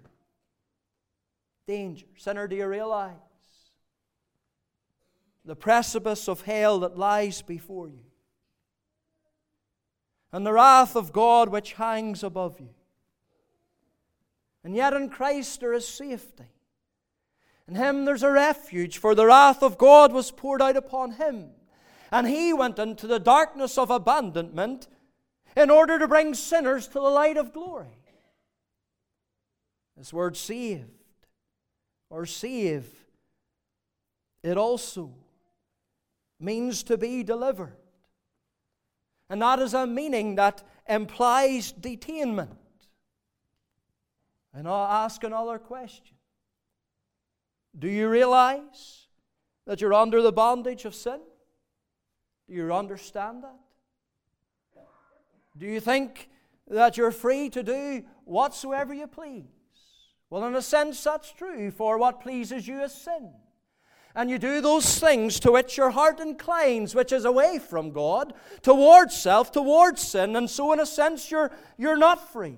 Danger. 1.67 2.07
Sinner, 2.17 2.47
do 2.47 2.55
you 2.55 2.65
realize? 2.65 3.13
The 5.45 5.55
precipice 5.55 6.27
of 6.27 6.41
hell 6.41 6.79
that 6.79 6.97
lies 6.97 7.43
before 7.43 7.87
you, 7.87 8.05
and 10.31 10.43
the 10.43 10.53
wrath 10.53 10.95
of 10.95 11.13
God 11.13 11.49
which 11.49 11.73
hangs 11.73 12.23
above 12.23 12.59
you. 12.59 12.69
And 14.67 14.75
yet 14.75 14.91
in 14.91 15.07
Christ 15.07 15.61
there 15.61 15.71
is 15.71 15.87
safety. 15.87 16.43
In 17.69 17.75
Him 17.75 18.03
there's 18.03 18.23
a 18.23 18.29
refuge, 18.29 18.97
for 18.97 19.15
the 19.15 19.25
wrath 19.25 19.63
of 19.63 19.77
God 19.77 20.11
was 20.11 20.29
poured 20.29 20.61
out 20.61 20.75
upon 20.75 21.11
Him 21.11 21.51
and 22.11 22.27
he 22.27 22.53
went 22.53 22.79
into 22.79 23.07
the 23.07 23.19
darkness 23.19 23.77
of 23.77 23.89
abandonment 23.89 24.87
in 25.55 25.69
order 25.69 25.99
to 25.99 26.07
bring 26.07 26.33
sinners 26.33 26.87
to 26.87 26.93
the 26.93 26.99
light 27.01 27.37
of 27.37 27.53
glory. 27.53 27.97
This 29.95 30.13
word 30.13 30.37
saved 30.37 30.89
or 32.09 32.25
save, 32.25 32.87
it 34.43 34.57
also 34.57 35.13
means 36.39 36.83
to 36.83 36.97
be 36.97 37.23
delivered. 37.23 37.77
And 39.29 39.41
that 39.41 39.59
is 39.59 39.73
a 39.73 39.87
meaning 39.87 40.35
that 40.35 40.63
implies 40.87 41.73
detainment. 41.73 42.55
And 44.57 44.67
I'll 44.67 44.91
ask 44.91 45.23
another 45.23 45.59
question 45.59 46.15
Do 47.77 47.87
you 47.87 48.09
realize 48.09 49.05
that 49.67 49.81
you're 49.81 49.93
under 49.93 50.23
the 50.23 50.31
bondage 50.31 50.83
of 50.83 50.95
sin? 50.95 51.19
Do 52.47 52.55
you 52.55 52.73
understand 52.73 53.43
that? 53.43 53.59
Do 55.55 55.67
you 55.67 55.79
think 55.79 56.29
that 56.67 56.97
you're 56.97 57.11
free 57.11 57.51
to 57.51 57.61
do 57.61 58.03
whatsoever 58.25 58.95
you 58.95 59.05
please? 59.05 59.45
Well, 60.31 60.45
in 60.45 60.55
a 60.55 60.61
sense, 60.63 61.03
that's 61.03 61.31
true, 61.31 61.69
for 61.69 61.99
what 61.99 62.21
pleases 62.21 62.67
you 62.67 62.81
is 62.81 62.93
sin. 62.93 63.33
And 64.15 64.27
you 64.27 64.39
do 64.39 64.59
those 64.61 64.99
things 64.99 65.39
to 65.41 65.51
which 65.51 65.77
your 65.77 65.91
heart 65.91 66.19
inclines, 66.19 66.95
which 66.95 67.11
is 67.11 67.25
away 67.25 67.59
from 67.59 67.91
God, 67.91 68.33
towards 68.63 69.15
self, 69.15 69.51
towards 69.51 70.01
sin, 70.01 70.35
and 70.35 70.49
so 70.49 70.73
in 70.73 70.79
a 70.79 70.85
sense 70.85 71.29
you're, 71.29 71.51
you're 71.77 71.97
not 71.97 72.33
free. 72.33 72.57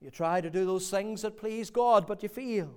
You 0.00 0.10
try 0.10 0.40
to 0.40 0.50
do 0.50 0.64
those 0.66 0.90
things 0.90 1.22
that 1.22 1.38
please 1.38 1.70
God, 1.70 2.06
but 2.06 2.22
you 2.22 2.28
fail. 2.28 2.74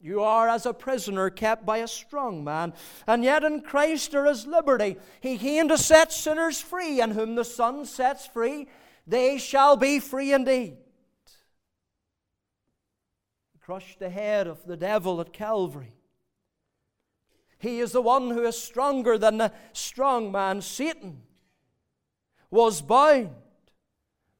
You 0.00 0.22
are 0.22 0.48
as 0.48 0.66
a 0.66 0.74
prisoner 0.74 1.30
kept 1.30 1.64
by 1.64 1.78
a 1.78 1.88
strong 1.88 2.44
man, 2.44 2.74
and 3.06 3.24
yet 3.24 3.42
in 3.42 3.62
Christ 3.62 4.12
there 4.12 4.26
is 4.26 4.46
liberty. 4.46 4.96
He 5.20 5.38
came 5.38 5.68
to 5.68 5.78
set 5.78 6.12
sinners 6.12 6.60
free, 6.60 7.00
and 7.00 7.12
whom 7.12 7.34
the 7.34 7.44
Son 7.44 7.86
sets 7.86 8.26
free, 8.26 8.68
they 9.06 9.38
shall 9.38 9.76
be 9.76 9.98
free 9.98 10.32
indeed. 10.32 10.76
He 13.52 13.58
crushed 13.58 13.98
the 13.98 14.10
head 14.10 14.46
of 14.46 14.64
the 14.66 14.76
devil 14.76 15.20
at 15.20 15.32
Calvary. 15.32 15.94
He 17.58 17.80
is 17.80 17.92
the 17.92 18.02
one 18.02 18.30
who 18.30 18.44
is 18.44 18.60
stronger 18.60 19.16
than 19.16 19.38
the 19.38 19.52
strong 19.72 20.30
man. 20.30 20.60
Satan 20.60 21.22
was 22.50 22.82
bound 22.82 23.30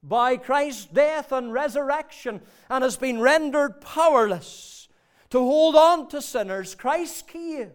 by 0.09 0.37
Christ's 0.37 0.87
death 0.87 1.33
and 1.33 1.53
resurrection 1.53 2.41
and 2.71 2.85
has 2.85 2.97
been 2.97 3.21
rendered 3.21 3.81
powerless 3.81 4.89
to 5.31 5.39
hold 5.39 5.75
on 5.75 6.09
to 6.11 6.23
sinners, 6.23 6.77
Christ 6.77 7.27
came 7.27 7.73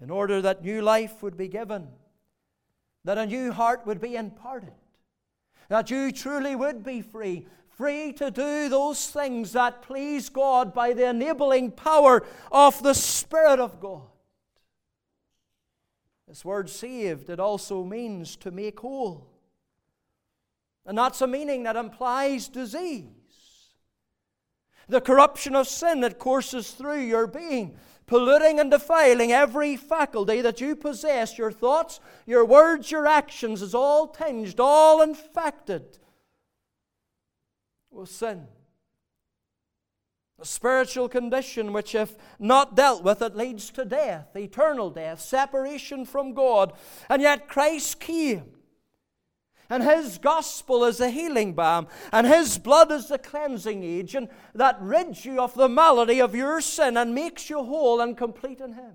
in 0.00 0.10
order 0.10 0.40
that 0.40 0.62
new 0.62 0.80
life 0.80 1.22
would 1.22 1.36
be 1.36 1.48
given, 1.48 1.88
that 3.04 3.18
a 3.18 3.26
new 3.26 3.50
heart 3.50 3.84
would 3.84 4.00
be 4.00 4.14
imparted, 4.14 4.72
that 5.68 5.90
you 5.90 6.12
truly 6.12 6.54
would 6.54 6.84
be 6.84 7.02
free, 7.02 7.46
free 7.68 8.12
to 8.12 8.30
do 8.30 8.68
those 8.68 9.08
things 9.08 9.52
that 9.52 9.82
please 9.82 10.28
God 10.28 10.72
by 10.72 10.92
the 10.92 11.08
enabling 11.08 11.72
power 11.72 12.24
of 12.52 12.80
the 12.82 12.94
Spirit 12.94 13.58
of 13.58 13.80
God. 13.80 14.02
This 16.28 16.44
word 16.44 16.70
saved, 16.70 17.28
it 17.28 17.40
also 17.40 17.82
means 17.82 18.36
to 18.36 18.52
make 18.52 18.78
whole. 18.78 19.29
And 20.86 20.96
that's 20.98 21.20
a 21.20 21.26
meaning 21.26 21.64
that 21.64 21.76
implies 21.76 22.48
disease 22.48 23.20
the 24.90 25.00
corruption 25.00 25.54
of 25.54 25.68
sin 25.68 26.00
that 26.00 26.18
courses 26.18 26.72
through 26.72 27.00
your 27.00 27.26
being, 27.26 27.76
polluting 28.06 28.60
and 28.60 28.70
defiling 28.70 29.32
every 29.32 29.76
faculty 29.76 30.40
that 30.40 30.60
you 30.60 30.76
possess. 30.76 31.38
Your 31.38 31.52
thoughts, 31.52 32.00
your 32.26 32.44
words, 32.44 32.90
your 32.90 33.06
actions 33.06 33.62
is 33.62 33.74
all 33.74 34.08
tinged, 34.08 34.58
all 34.58 35.00
infected 35.00 35.98
with 37.90 38.08
sin. 38.08 38.46
A 40.40 40.44
spiritual 40.44 41.08
condition 41.08 41.72
which, 41.72 41.94
if 41.94 42.16
not 42.38 42.74
dealt 42.74 43.04
with, 43.04 43.20
it 43.20 43.36
leads 43.36 43.70
to 43.72 43.84
death, 43.84 44.34
eternal 44.34 44.90
death, 44.90 45.20
separation 45.20 46.06
from 46.06 46.32
God. 46.32 46.72
And 47.10 47.20
yet 47.20 47.46
Christ 47.46 48.00
came 48.00 48.44
and 49.70 49.82
His 49.82 50.18
gospel 50.18 50.84
is 50.84 50.98
the 50.98 51.10
healing 51.10 51.54
balm, 51.54 51.86
and 52.12 52.26
His 52.26 52.58
blood 52.58 52.92
is 52.92 53.08
the 53.08 53.18
cleansing 53.18 53.82
agent 53.82 54.30
that 54.54 54.76
rids 54.80 55.24
you 55.24 55.40
of 55.40 55.54
the 55.54 55.68
malady 55.68 56.20
of 56.20 56.34
your 56.34 56.60
sin 56.60 56.96
and 56.96 57.14
makes 57.14 57.48
you 57.48 57.62
whole 57.62 58.00
and 58.00 58.16
complete 58.16 58.60
in 58.60 58.74
Him. 58.74 58.92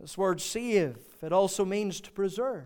This 0.00 0.16
word 0.16 0.40
save, 0.40 0.96
it 1.20 1.32
also 1.32 1.64
means 1.64 2.00
to 2.02 2.12
preserve. 2.12 2.64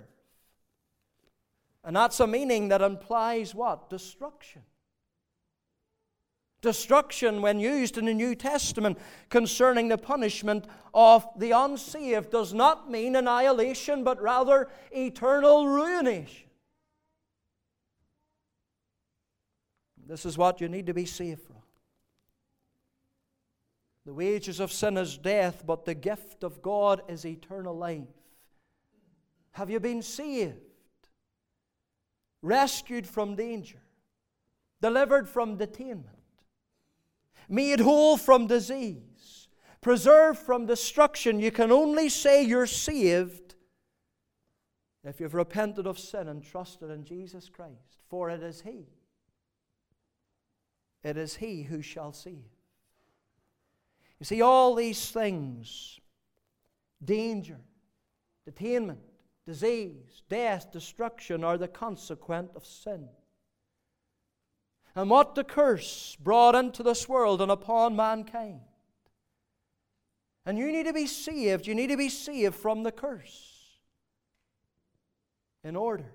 And 1.83 1.97
that's 1.97 2.21
a 2.21 2.27
meaning 2.27 2.69
that 2.69 2.83
implies 2.83 3.55
what? 3.55 3.91
Destruction. 3.91 4.63
Destruction, 6.63 7.43
when 7.43 7.59
used 7.59 7.99
in 7.99 8.05
the 8.07 8.15
New 8.15 8.37
Testament 8.37 8.97
concerning 9.29 9.89
the 9.89 9.99
punishment 9.99 10.65
of 10.95 11.27
the 11.37 11.51
unsaved, 11.51 12.31
does 12.31 12.55
not 12.55 12.89
mean 12.89 13.17
annihilation, 13.17 14.05
but 14.05 14.23
rather 14.23 14.69
eternal 14.93 15.67
ruination. 15.67 16.49
This 20.07 20.25
is 20.25 20.39
what 20.39 20.61
you 20.61 20.69
need 20.69 20.87
to 20.87 20.95
be 20.95 21.05
saved 21.05 21.43
from. 21.43 21.57
The 24.07 24.15
wages 24.15 24.61
of 24.61 24.71
sin 24.71 24.97
is 24.97 25.19
death, 25.19 25.65
but 25.67 25.85
the 25.85 25.95
gift 25.95 26.45
of 26.45 26.63
God 26.63 27.03
is 27.09 27.25
eternal 27.25 27.77
life. 27.77 28.07
Have 29.53 29.69
you 29.69 29.81
been 29.81 30.03
saved? 30.03 30.59
Rescued 32.41 33.07
from 33.07 33.35
danger? 33.35 33.81
Delivered 34.81 35.29
from 35.29 35.59
detainment? 35.59 36.22
Made 37.49 37.81
whole 37.81 38.17
from 38.17 38.47
disease, 38.47 39.49
preserved 39.81 40.39
from 40.39 40.67
destruction. 40.67 41.41
You 41.41 41.51
can 41.51 41.71
only 41.71 42.09
say 42.09 42.43
you're 42.43 42.67
saved 42.67 43.55
if 45.05 45.21
you've 45.21 45.35
repented 45.35 45.87
of 45.87 45.99
sin 45.99 46.29
and 46.29 46.43
trusted 46.43 46.91
in 46.91 47.05
Jesus 47.05 47.49
Christ, 47.49 48.03
for 48.09 48.31
it 48.31 48.43
is 48.43 48.61
He. 48.61 48.87
It 51.03 51.17
is 51.17 51.37
He 51.37 51.63
who 51.63 51.83
shall 51.83 52.13
save. 52.13 52.45
You 54.21 54.25
see, 54.25 54.41
all 54.41 54.75
these 54.75 55.11
things 55.11 55.99
danger, 57.05 57.59
detainment, 58.49 58.99
disease, 59.45 60.23
death, 60.29 60.71
destruction 60.71 61.43
are 61.43 61.59
the 61.59 61.67
consequent 61.67 62.51
of 62.55 62.65
sin 62.65 63.09
and 64.95 65.09
what 65.09 65.35
the 65.35 65.45
curse 65.45 66.17
brought 66.21 66.55
into 66.55 66.83
this 66.83 67.09
world 67.09 67.41
and 67.41 67.51
upon 67.51 67.97
mankind. 67.97 68.61
And 70.45 70.59
you 70.59 70.71
need 70.73 70.87
to 70.87 70.93
be 70.93 71.07
saved. 71.07 71.67
You 71.67 71.75
need 71.75 71.89
to 71.89 71.97
be 71.97 72.09
saved 72.09 72.57
from 72.57 72.83
the 72.83 72.93
curse 72.93 73.79
in 75.65 75.77
order. 75.77 76.13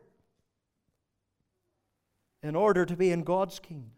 In 2.43 2.55
order 2.55 2.85
to 2.85 2.95
be 2.95 3.11
in 3.11 3.23
God's 3.23 3.59
kingdom. 3.59 3.91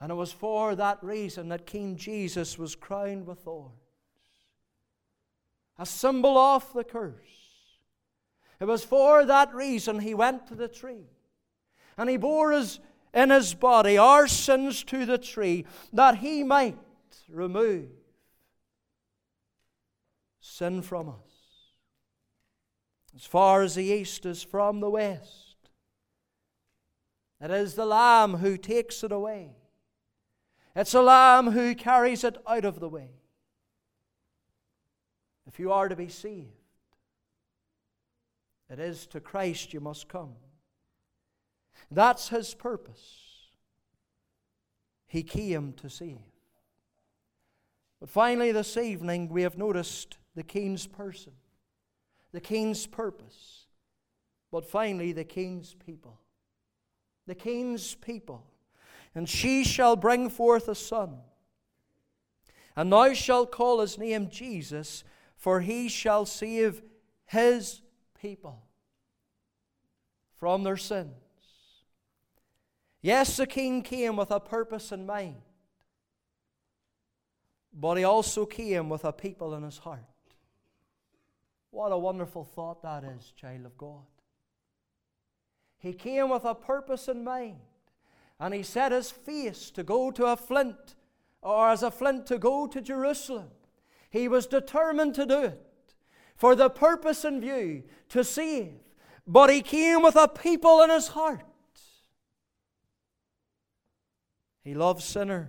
And 0.00 0.10
it 0.10 0.14
was 0.14 0.32
for 0.32 0.74
that 0.76 1.02
reason 1.02 1.48
that 1.50 1.66
King 1.66 1.96
Jesus 1.96 2.56
was 2.56 2.74
crowned 2.74 3.26
with 3.26 3.40
thorns. 3.40 3.74
a 5.78 5.84
symbol 5.84 6.38
of 6.38 6.72
the 6.72 6.84
curse. 6.84 7.14
It 8.60 8.66
was 8.66 8.84
for 8.84 9.24
that 9.24 9.54
reason 9.54 10.00
he 10.00 10.14
went 10.14 10.46
to 10.48 10.54
the 10.54 10.68
tree. 10.68 11.08
And 11.96 12.08
he 12.08 12.16
bore 12.16 12.52
his, 12.52 12.80
in 13.12 13.30
his 13.30 13.54
body 13.54 13.98
our 13.98 14.26
sins 14.26 14.84
to 14.84 15.04
the 15.04 15.18
tree 15.18 15.66
that 15.92 16.18
he 16.18 16.42
might 16.42 16.78
remove 17.28 17.88
sin 20.40 20.82
from 20.82 21.08
us. 21.08 21.14
As 23.14 23.24
far 23.24 23.62
as 23.62 23.74
the 23.74 23.84
east 23.84 24.24
is 24.26 24.42
from 24.42 24.80
the 24.80 24.90
west, 24.90 25.56
it 27.40 27.50
is 27.50 27.74
the 27.74 27.86
Lamb 27.86 28.34
who 28.34 28.56
takes 28.56 29.02
it 29.02 29.12
away. 29.12 29.56
It's 30.76 30.92
the 30.92 31.02
Lamb 31.02 31.50
who 31.50 31.74
carries 31.74 32.22
it 32.22 32.36
out 32.46 32.64
of 32.64 32.78
the 32.80 32.88
way. 32.88 33.10
If 35.46 35.58
you 35.58 35.72
are 35.72 35.88
to 35.88 35.96
be 35.96 36.08
saved, 36.08 36.48
it 38.68 38.78
is 38.78 39.06
to 39.08 39.20
Christ 39.20 39.74
you 39.74 39.80
must 39.80 40.08
come. 40.08 40.34
That's 41.90 42.28
His 42.28 42.54
purpose. 42.54 43.20
He 45.06 45.22
came 45.22 45.72
to 45.74 45.88
save. 45.90 46.18
But 48.00 48.08
finally, 48.08 48.52
this 48.52 48.76
evening, 48.76 49.28
we 49.28 49.42
have 49.42 49.58
noticed 49.58 50.18
the 50.34 50.42
King's 50.42 50.86
person, 50.86 51.32
the 52.32 52.40
King's 52.40 52.86
purpose, 52.86 53.66
but 54.50 54.64
finally, 54.64 55.12
the 55.12 55.24
King's 55.24 55.74
people. 55.74 56.18
The 57.26 57.34
King's 57.34 57.94
people. 57.96 58.46
And 59.14 59.28
she 59.28 59.64
shall 59.64 59.96
bring 59.96 60.30
forth 60.30 60.68
a 60.68 60.74
son, 60.74 61.18
and 62.76 62.92
thou 62.92 63.12
shalt 63.12 63.50
call 63.50 63.80
his 63.80 63.98
name 63.98 64.30
Jesus, 64.30 65.02
for 65.36 65.60
he 65.60 65.88
shall 65.88 66.24
save 66.24 66.82
his 67.26 67.82
people 68.20 68.62
from 70.38 70.62
their 70.62 70.76
sins. 70.76 71.12
Yes, 73.02 73.36
the 73.36 73.46
king 73.46 73.82
came 73.82 74.16
with 74.16 74.30
a 74.30 74.40
purpose 74.40 74.92
in 74.92 75.06
mind, 75.06 75.40
but 77.72 77.96
he 77.96 78.04
also 78.04 78.44
came 78.44 78.88
with 78.88 79.04
a 79.04 79.12
people 79.12 79.54
in 79.54 79.62
his 79.62 79.78
heart. 79.78 80.04
What 81.70 81.92
a 81.92 81.98
wonderful 81.98 82.44
thought 82.44 82.82
that 82.82 83.04
is, 83.04 83.32
child 83.36 83.64
of 83.64 83.78
God. 83.78 84.04
He 85.78 85.94
came 85.94 86.28
with 86.28 86.44
a 86.44 86.54
purpose 86.54 87.08
in 87.08 87.24
mind, 87.24 87.60
and 88.38 88.52
he 88.52 88.62
set 88.62 88.92
his 88.92 89.10
face 89.10 89.70
to 89.70 89.82
go 89.82 90.10
to 90.10 90.26
a 90.26 90.36
flint, 90.36 90.96
or 91.40 91.70
as 91.70 91.82
a 91.82 91.90
flint 91.90 92.26
to 92.26 92.38
go 92.38 92.66
to 92.66 92.82
Jerusalem. 92.82 93.48
He 94.10 94.28
was 94.28 94.46
determined 94.46 95.14
to 95.14 95.24
do 95.24 95.44
it 95.44 95.66
for 96.34 96.54
the 96.54 96.68
purpose 96.68 97.24
in 97.24 97.40
view 97.40 97.84
to 98.10 98.24
save, 98.24 98.72
but 99.26 99.48
he 99.48 99.62
came 99.62 100.02
with 100.02 100.16
a 100.16 100.28
people 100.28 100.82
in 100.82 100.90
his 100.90 101.08
heart. 101.08 101.44
He 104.70 104.74
loves 104.74 105.04
sinners. 105.04 105.48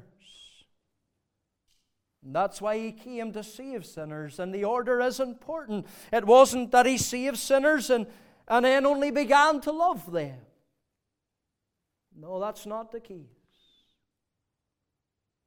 And 2.23 2.36
that's 2.36 2.60
why 2.60 2.79
he 2.79 2.91
came 2.91 3.31
to 3.34 3.43
save 3.43 3.86
sinners, 3.86 4.39
and 4.39 4.51
the 4.51 4.63
order 4.63 4.99
is 4.99 5.19
important. 5.19 5.86
It 6.12 6.25
wasn't 6.25 6.71
that 6.71 6.88
he 6.88 6.97
saved 6.97 7.38
sinners 7.38 7.91
and, 7.91 8.07
and 8.47 8.65
then 8.65 8.84
only 8.84 9.12
began 9.12 9.62
to 9.62 9.71
love 9.71 10.12
them. 10.12 10.39
No, 12.19 12.39
that's 12.39 12.65
not 12.65 12.91
the 12.91 12.99
case. 12.99 13.27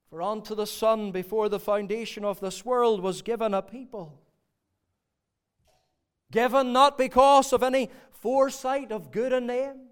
For 0.08 0.22
unto 0.22 0.54
the 0.54 0.68
Son, 0.68 1.10
before 1.10 1.48
the 1.48 1.58
foundation 1.58 2.24
of 2.24 2.38
this 2.38 2.64
world, 2.64 3.00
was 3.00 3.22
given 3.22 3.54
a 3.54 3.60
people. 3.60 4.22
Given 6.30 6.72
not 6.72 6.96
because 6.96 7.52
of 7.52 7.64
any 7.64 7.90
foresight 8.12 8.92
of 8.92 9.10
good 9.10 9.32
in 9.32 9.48
them, 9.48 9.88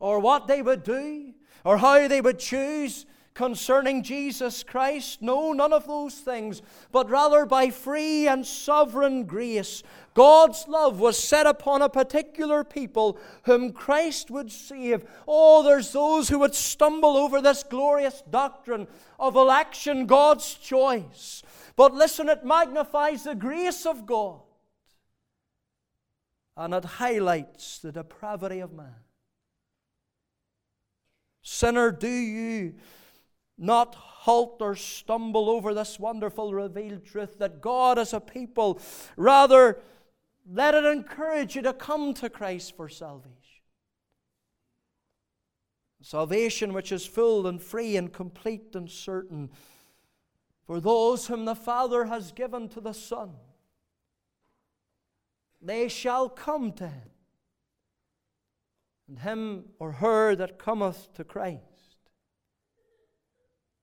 or 0.00 0.18
what 0.18 0.48
they 0.48 0.62
would 0.62 0.82
do, 0.82 1.34
or 1.64 1.78
how 1.78 2.08
they 2.08 2.20
would 2.20 2.38
choose 2.38 3.06
concerning 3.34 4.02
Jesus 4.02 4.62
Christ. 4.62 5.22
No, 5.22 5.52
none 5.52 5.72
of 5.72 5.86
those 5.86 6.14
things, 6.14 6.60
but 6.90 7.08
rather 7.08 7.46
by 7.46 7.70
free 7.70 8.28
and 8.28 8.46
sovereign 8.46 9.24
grace, 9.24 9.82
God's 10.14 10.66
love 10.68 11.00
was 11.00 11.16
set 11.16 11.46
upon 11.46 11.80
a 11.80 11.88
particular 11.88 12.64
people 12.64 13.18
whom 13.44 13.72
Christ 13.72 14.30
would 14.30 14.52
save. 14.52 15.04
Oh, 15.26 15.62
there's 15.62 15.92
those 15.92 16.28
who 16.28 16.40
would 16.40 16.54
stumble 16.54 17.16
over 17.16 17.40
this 17.40 17.62
glorious 17.62 18.22
doctrine 18.28 18.86
of 19.18 19.36
election, 19.36 20.06
God's 20.06 20.54
choice. 20.54 21.42
But 21.74 21.94
listen, 21.94 22.28
it 22.28 22.44
magnifies 22.44 23.24
the 23.24 23.34
grace 23.34 23.86
of 23.86 24.04
God 24.04 24.40
and 26.54 26.74
it 26.74 26.84
highlights 26.84 27.78
the 27.78 27.92
depravity 27.92 28.60
of 28.60 28.72
man. 28.74 28.94
Sinner, 31.62 31.92
do 31.92 32.08
you 32.08 32.74
not 33.56 33.94
halt 33.94 34.56
or 34.58 34.74
stumble 34.74 35.48
over 35.48 35.72
this 35.72 35.96
wonderful 35.96 36.52
revealed 36.52 37.04
truth 37.04 37.38
that 37.38 37.60
God 37.60 38.00
as 38.00 38.12
a 38.12 38.18
people, 38.18 38.80
rather, 39.16 39.78
let 40.44 40.74
it 40.74 40.84
encourage 40.84 41.54
you 41.54 41.62
to 41.62 41.72
come 41.72 42.14
to 42.14 42.28
Christ 42.28 42.76
for 42.76 42.88
salvation. 42.88 43.36
Salvation 46.00 46.72
which 46.72 46.90
is 46.90 47.06
full 47.06 47.46
and 47.46 47.62
free 47.62 47.96
and 47.96 48.12
complete 48.12 48.74
and 48.74 48.90
certain 48.90 49.48
for 50.66 50.80
those 50.80 51.28
whom 51.28 51.44
the 51.44 51.54
Father 51.54 52.06
has 52.06 52.32
given 52.32 52.68
to 52.70 52.80
the 52.80 52.92
Son. 52.92 53.34
They 55.60 55.86
shall 55.86 56.28
come 56.28 56.72
to 56.72 56.88
him. 56.88 57.11
And 59.12 59.18
him 59.18 59.64
or 59.78 59.92
her 59.92 60.34
that 60.34 60.58
cometh 60.58 61.12
to 61.16 61.22
Christ 61.22 61.72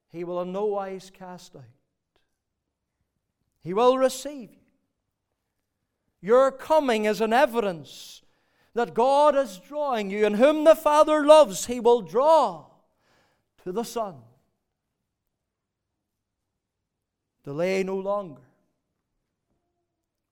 he 0.10 0.24
will 0.24 0.42
in 0.42 0.52
no 0.52 0.66
wise 0.66 1.12
cast 1.14 1.56
out. 1.56 1.64
He 3.62 3.74
will 3.74 3.98
receive 3.98 4.52
you. 4.52 4.58
Your 6.22 6.52
coming 6.52 7.06
is 7.06 7.22
an 7.22 7.32
evidence 7.32 8.24
that 8.74 8.94
God 8.94 9.36
is 9.36 9.60
drawing 9.60 10.10
you, 10.10 10.26
and 10.26 10.36
whom 10.36 10.64
the 10.64 10.76
Father 10.76 11.26
loves, 11.26 11.66
He 11.66 11.80
will 11.80 12.02
draw 12.02 12.66
to 13.64 13.72
the 13.72 13.84
Son. 13.84 14.16
Delay 17.44 17.84
no 17.84 17.98
longer, 17.98 18.42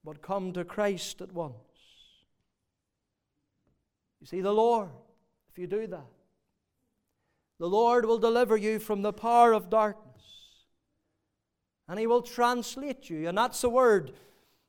but 0.03 0.21
come 0.21 0.53
to 0.53 0.63
Christ 0.65 1.21
at 1.21 1.33
once. 1.33 1.66
You 4.19 4.27
see, 4.27 4.41
the 4.41 4.53
Lord, 4.53 4.89
if 5.51 5.59
you 5.59 5.67
do 5.67 5.87
that, 5.87 6.05
the 7.59 7.67
Lord 7.67 8.05
will 8.05 8.19
deliver 8.19 8.55
you 8.55 8.79
from 8.79 9.01
the 9.01 9.13
power 9.13 9.53
of 9.53 9.69
darkness. 9.69 10.05
And 11.87 11.99
He 11.99 12.07
will 12.07 12.21
translate 12.21 13.09
you. 13.09 13.27
And 13.27 13.37
that's 13.37 13.63
a 13.63 13.69
word 13.69 14.13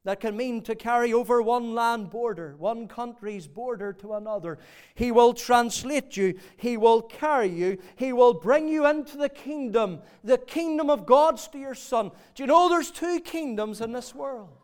that 0.05 0.21
can 0.21 0.37
mean 0.37 0.63
to 0.63 0.75
carry 0.75 1.13
over 1.13 1.43
one 1.43 1.75
land 1.75 2.09
border, 2.09 2.55
one 2.57 2.89
country's 2.89 3.47
border 3.47 3.93
to 3.93 4.15
another. 4.15 4.59
He 4.95 5.11
will 5.11 5.35
translate 5.35 6.17
you. 6.17 6.39
He 6.57 6.79
will 6.79 7.03
carry 7.03 7.49
you. 7.49 7.79
He 7.97 8.15
will 8.15 8.33
bring 8.33 8.69
you 8.69 8.87
into 8.87 9.19
the 9.19 9.29
kingdom, 9.29 10.01
the 10.25 10.39
kingdom 10.39 10.89
of 10.89 11.05
God's 11.05 11.47
dear 11.49 11.75
Son. 11.75 12.11
Do 12.35 12.43
you 12.43 12.47
know 12.47 12.69
there's 12.69 12.91
two 12.91 13.21
kingdoms 13.21 13.81
in 13.81 13.93
this 13.93 14.15
world? 14.15 14.57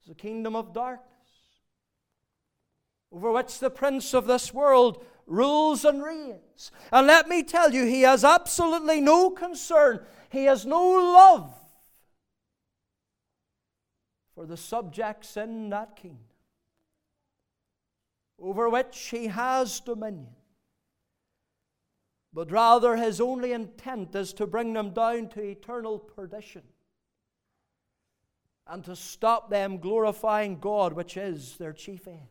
There's 0.00 0.16
the 0.16 0.22
kingdom 0.22 0.54
of 0.54 0.74
darkness, 0.74 1.15
over 3.12 3.32
which 3.32 3.58
the 3.58 3.70
prince 3.70 4.14
of 4.14 4.26
this 4.26 4.52
world 4.52 5.04
rules 5.26 5.84
and 5.84 6.02
reigns. 6.02 6.70
And 6.92 7.06
let 7.06 7.28
me 7.28 7.42
tell 7.42 7.72
you, 7.72 7.84
he 7.84 8.02
has 8.02 8.24
absolutely 8.24 9.00
no 9.00 9.30
concern, 9.30 10.00
he 10.30 10.44
has 10.44 10.66
no 10.66 10.82
love 10.82 11.52
for 14.34 14.46
the 14.46 14.56
subjects 14.56 15.36
in 15.36 15.70
that 15.70 15.96
kingdom 15.96 16.26
over 18.38 18.68
which 18.68 18.98
he 19.08 19.28
has 19.28 19.80
dominion. 19.80 20.34
But 22.32 22.52
rather, 22.52 22.96
his 22.96 23.20
only 23.20 23.52
intent 23.52 24.14
is 24.14 24.34
to 24.34 24.46
bring 24.46 24.74
them 24.74 24.90
down 24.90 25.28
to 25.30 25.40
eternal 25.40 25.98
perdition 25.98 26.62
and 28.66 28.84
to 28.84 28.94
stop 28.94 29.48
them 29.48 29.78
glorifying 29.78 30.58
God, 30.58 30.92
which 30.92 31.16
is 31.16 31.56
their 31.56 31.72
chief 31.72 32.06
end 32.06 32.28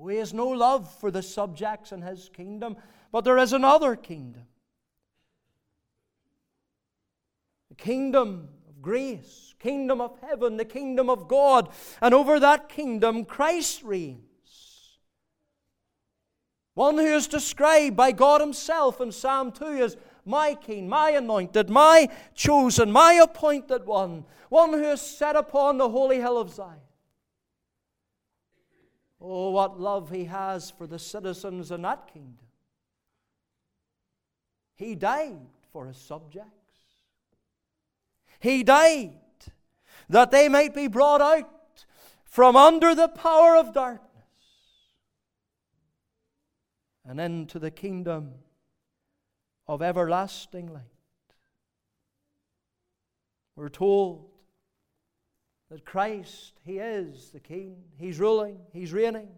who 0.00 0.08
has 0.08 0.32
no 0.32 0.48
love 0.48 0.92
for 0.98 1.10
the 1.10 1.22
subjects 1.22 1.92
in 1.92 2.02
his 2.02 2.30
kingdom, 2.32 2.76
but 3.12 3.24
there 3.24 3.38
is 3.38 3.52
another 3.52 3.96
kingdom. 3.96 4.44
The 7.68 7.74
kingdom 7.74 8.48
of 8.68 8.82
grace, 8.82 9.54
kingdom 9.58 10.00
of 10.00 10.18
heaven, 10.20 10.56
the 10.56 10.64
kingdom 10.64 11.10
of 11.10 11.28
God. 11.28 11.68
And 12.00 12.14
over 12.14 12.40
that 12.40 12.68
kingdom, 12.68 13.24
Christ 13.24 13.82
reigns. 13.82 14.20
One 16.74 16.96
who 16.96 17.04
is 17.04 17.26
described 17.26 17.96
by 17.96 18.12
God 18.12 18.40
Himself 18.40 19.00
in 19.00 19.12
Psalm 19.12 19.52
2 19.52 19.64
as 19.64 19.96
my 20.24 20.54
king, 20.54 20.88
my 20.88 21.10
anointed, 21.10 21.68
my 21.68 22.08
chosen, 22.34 22.90
my 22.90 23.14
appointed 23.14 23.86
one, 23.86 24.24
one 24.48 24.72
who 24.72 24.84
is 24.84 25.00
set 25.00 25.36
upon 25.36 25.78
the 25.78 25.88
holy 25.88 26.18
hill 26.18 26.38
of 26.38 26.50
Zion. 26.50 26.78
Oh, 29.20 29.50
what 29.50 29.78
love 29.78 30.10
he 30.10 30.24
has 30.24 30.70
for 30.70 30.86
the 30.86 30.98
citizens 30.98 31.70
in 31.70 31.82
that 31.82 32.10
kingdom. 32.12 32.46
He 34.76 34.94
died 34.94 35.46
for 35.72 35.86
his 35.86 35.98
subjects. 35.98 36.48
He 38.38 38.62
died 38.62 39.18
that 40.08 40.30
they 40.30 40.48
might 40.48 40.74
be 40.74 40.88
brought 40.88 41.20
out 41.20 41.84
from 42.24 42.56
under 42.56 42.94
the 42.94 43.08
power 43.08 43.56
of 43.56 43.74
darkness 43.74 44.06
and 47.04 47.20
into 47.20 47.58
the 47.58 47.70
kingdom 47.70 48.32
of 49.66 49.82
everlasting 49.82 50.72
light. 50.72 50.82
We're 53.56 53.68
told 53.68 54.29
that 55.70 55.84
Christ, 55.84 56.54
He 56.64 56.78
is 56.78 57.30
the 57.30 57.40
King, 57.40 57.76
He's 57.98 58.18
ruling, 58.18 58.58
He's 58.72 58.92
reigning, 58.92 59.28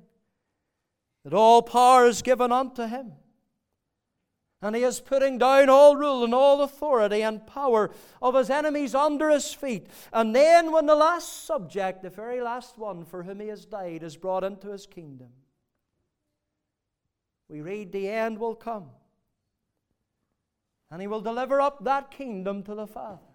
that 1.25 1.35
all 1.35 1.63
power 1.63 2.07
is 2.07 2.23
given 2.23 2.51
unto 2.51 2.87
Him. 2.87 3.13
And 4.65 4.77
he 4.77 4.85
is 4.85 5.01
putting 5.01 5.39
down 5.39 5.69
all 5.69 5.97
rule 5.97 6.23
and 6.23 6.33
all 6.33 6.63
authority 6.63 7.21
and 7.23 7.45
power 7.45 7.91
of 8.23 8.37
his 8.37 8.49
enemies 8.49 8.95
under 8.95 9.29
his 9.29 9.53
feet. 9.53 9.89
And 10.13 10.37
then, 10.37 10.71
when 10.71 10.87
the 10.87 10.95
last 10.95 11.47
subject, 11.47 12.05
the 12.05 12.11
very 12.11 12.41
last 12.41 12.79
one 12.79 13.05
for 13.05 13.25
whom 13.25 13.41
he 13.41 13.49
has 13.49 13.67
died, 13.67 14.05
is 14.05 14.17
brought 14.17 14.45
into 14.45 14.71
his 14.71 14.87
kingdom, 14.87 15.31
we 17.49 17.61
read 17.61 17.91
the 17.91 18.09
end 18.09 18.39
will 18.39 18.55
come. 18.55 18.91
And 20.93 21.01
he 21.01 21.09
will 21.09 21.21
deliver 21.21 21.61
up 21.61 21.83
that 21.83 22.13
kingdom 22.13 22.63
to 22.63 22.77
the 22.77 22.87
Father. 22.87 23.32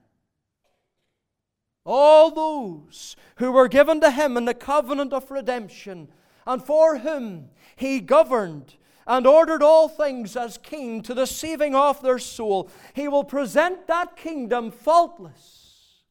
All 1.89 2.31
those 2.31 3.15
who 3.37 3.53
were 3.53 3.69
given 3.69 4.01
to 4.01 4.11
him 4.11 4.35
in 4.35 4.43
the 4.43 4.53
covenant 4.53 5.13
of 5.13 5.31
redemption, 5.31 6.09
and 6.45 6.61
for 6.61 6.97
whom 6.97 7.49
he 7.77 8.01
governed 8.01 8.75
and 9.07 9.25
ordered 9.25 9.63
all 9.63 9.87
things 9.87 10.35
as 10.35 10.57
king 10.57 11.01
to 11.03 11.13
the 11.13 11.25
saving 11.25 11.73
of 11.73 12.01
their 12.01 12.19
soul, 12.19 12.69
he 12.93 13.07
will 13.07 13.23
present 13.23 13.87
that 13.87 14.17
kingdom 14.17 14.69
faultless 14.69 16.03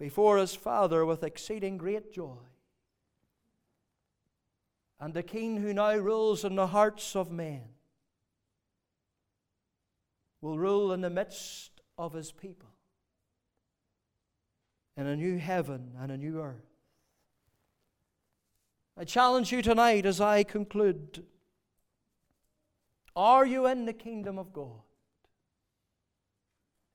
before 0.00 0.38
his 0.38 0.56
Father 0.56 1.06
with 1.06 1.22
exceeding 1.22 1.78
great 1.78 2.12
joy. 2.12 2.38
And 4.98 5.14
the 5.14 5.22
king 5.22 5.58
who 5.58 5.72
now 5.72 5.94
rules 5.94 6.44
in 6.44 6.56
the 6.56 6.66
hearts 6.66 7.14
of 7.14 7.30
men 7.30 7.62
will 10.40 10.58
rule 10.58 10.92
in 10.92 11.02
the 11.02 11.10
midst 11.10 11.70
of 11.96 12.14
his 12.14 12.32
people 12.32 12.70
in 14.98 15.06
a 15.06 15.14
new 15.14 15.38
heaven 15.38 15.92
and 16.00 16.10
a 16.10 16.16
new 16.16 16.40
earth. 16.40 16.56
I 18.96 19.04
challenge 19.04 19.52
you 19.52 19.62
tonight 19.62 20.04
as 20.04 20.20
I 20.20 20.42
conclude 20.42 21.24
Are 23.14 23.46
you 23.46 23.66
in 23.66 23.86
the 23.86 23.92
kingdom 23.92 24.38
of 24.38 24.52
God? 24.52 24.82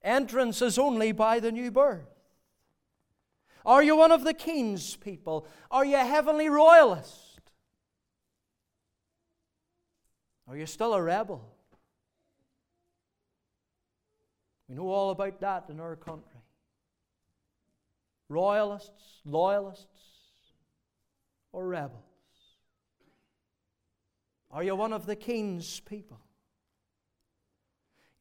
Entrance 0.03 0.61
is 0.61 0.77
only 0.77 1.13
by 1.13 1.39
the 1.39 1.51
new 1.51 1.71
birth. 1.71 2.09
Are 3.65 3.81
you 3.81 3.95
one 3.95 4.11
of 4.11 4.25
the 4.25 4.33
king's 4.33 4.97
people? 4.97 5.47
Are 5.71 5.85
you 5.85 5.95
a 5.95 5.99
heavenly 5.99 6.49
royalist? 6.49 7.39
Are 10.45 10.57
you 10.57 10.65
still 10.65 10.93
a 10.93 11.01
rebel? 11.01 11.41
We 14.67 14.75
know 14.75 14.89
all 14.89 15.11
about 15.11 15.39
that 15.39 15.65
in 15.69 15.79
our 15.79 15.95
country 15.95 16.32
royalists, 18.33 19.21
loyalists, 19.25 19.85
or 21.51 21.67
rebels? 21.67 22.01
Are 24.51 24.63
you 24.63 24.75
one 24.75 24.93
of 24.93 25.05
the 25.05 25.15
king's 25.15 25.79
people? 25.81 26.19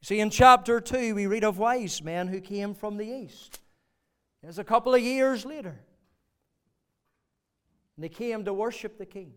You 0.01 0.07
see, 0.07 0.21
in 0.21 0.31
chapter 0.31 0.81
2, 0.81 1.15
we 1.15 1.27
read 1.27 1.45
of 1.45 1.59
wise 1.59 2.03
men 2.03 2.29
who 2.29 2.41
came 2.41 2.75
from 2.75 2.97
the 2.97 3.07
east. 3.07 3.61
It's 4.43 4.59
a 4.59 4.65
couple 4.65 4.95
of 4.95 5.01
years 5.01 5.45
later. 5.45 5.81
And 7.97 8.05
they 8.05 8.09
came 8.09 8.45
to 8.45 8.53
worship 8.53 8.99
the 8.99 9.07
king. 9.07 9.33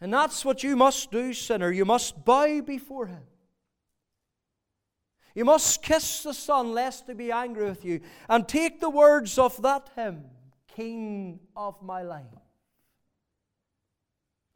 And 0.00 0.12
that's 0.12 0.44
what 0.44 0.62
you 0.62 0.76
must 0.76 1.10
do, 1.10 1.32
sinner. 1.32 1.70
You 1.70 1.84
must 1.84 2.24
bow 2.24 2.60
before 2.62 3.06
him. 3.06 3.22
You 5.34 5.44
must 5.44 5.82
kiss 5.82 6.22
the 6.22 6.32
Son, 6.32 6.72
lest 6.72 7.06
he 7.06 7.14
be 7.14 7.32
angry 7.32 7.64
with 7.64 7.84
you, 7.84 8.00
and 8.28 8.46
take 8.46 8.80
the 8.80 8.90
words 8.90 9.36
of 9.36 9.60
that 9.62 9.90
hymn, 9.96 10.24
King 10.68 11.40
of 11.56 11.82
my 11.82 12.02
life. 12.02 12.24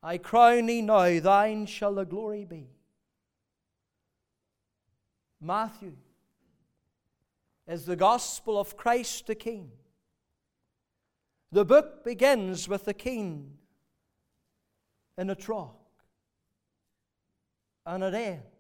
I 0.03 0.19
crown 0.19 0.67
thee 0.67 0.83
now, 0.83 1.19
thine 1.19 1.67
shall 1.67 1.95
the 1.95 2.05
glory 2.05 2.45
be. 2.45 2.69
Matthew 5.41 5.97
is 7.67 7.85
the 7.85 7.97
gospel 7.97 8.59
of 8.59 8.77
Christ 8.77 9.27
the 9.27 9.35
King. 9.35 9.73
The 11.51 11.65
book 11.65 12.05
begins 12.05 12.69
with 12.69 12.85
the 12.85 12.95
King 12.95 13.59
in 15.17 15.31
a 15.31 15.35
trough, 15.35 15.75
and 17.85 18.05
it 18.05 18.15
ends 18.15 18.58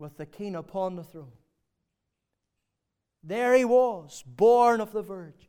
with 0.00 0.16
the 0.16 0.26
king 0.26 0.56
upon 0.56 0.96
the 0.96 1.04
throne. 1.04 1.32
There 3.22 3.54
he 3.54 3.66
was, 3.66 4.24
born 4.26 4.80
of 4.80 4.92
the 4.92 5.02
Virgin, 5.02 5.48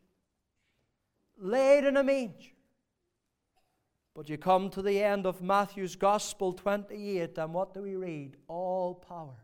laid 1.37 1.85
in 1.85 1.95
a 1.95 2.03
manger. 2.03 2.49
But 4.13 4.27
you 4.27 4.37
come 4.37 4.69
to 4.71 4.81
the 4.81 5.01
end 5.01 5.25
of 5.25 5.41
Matthew's 5.41 5.95
Gospel 5.95 6.51
28, 6.51 7.37
and 7.37 7.53
what 7.53 7.73
do 7.73 7.81
we 7.81 7.95
read? 7.95 8.35
All 8.49 8.95
power 8.95 9.41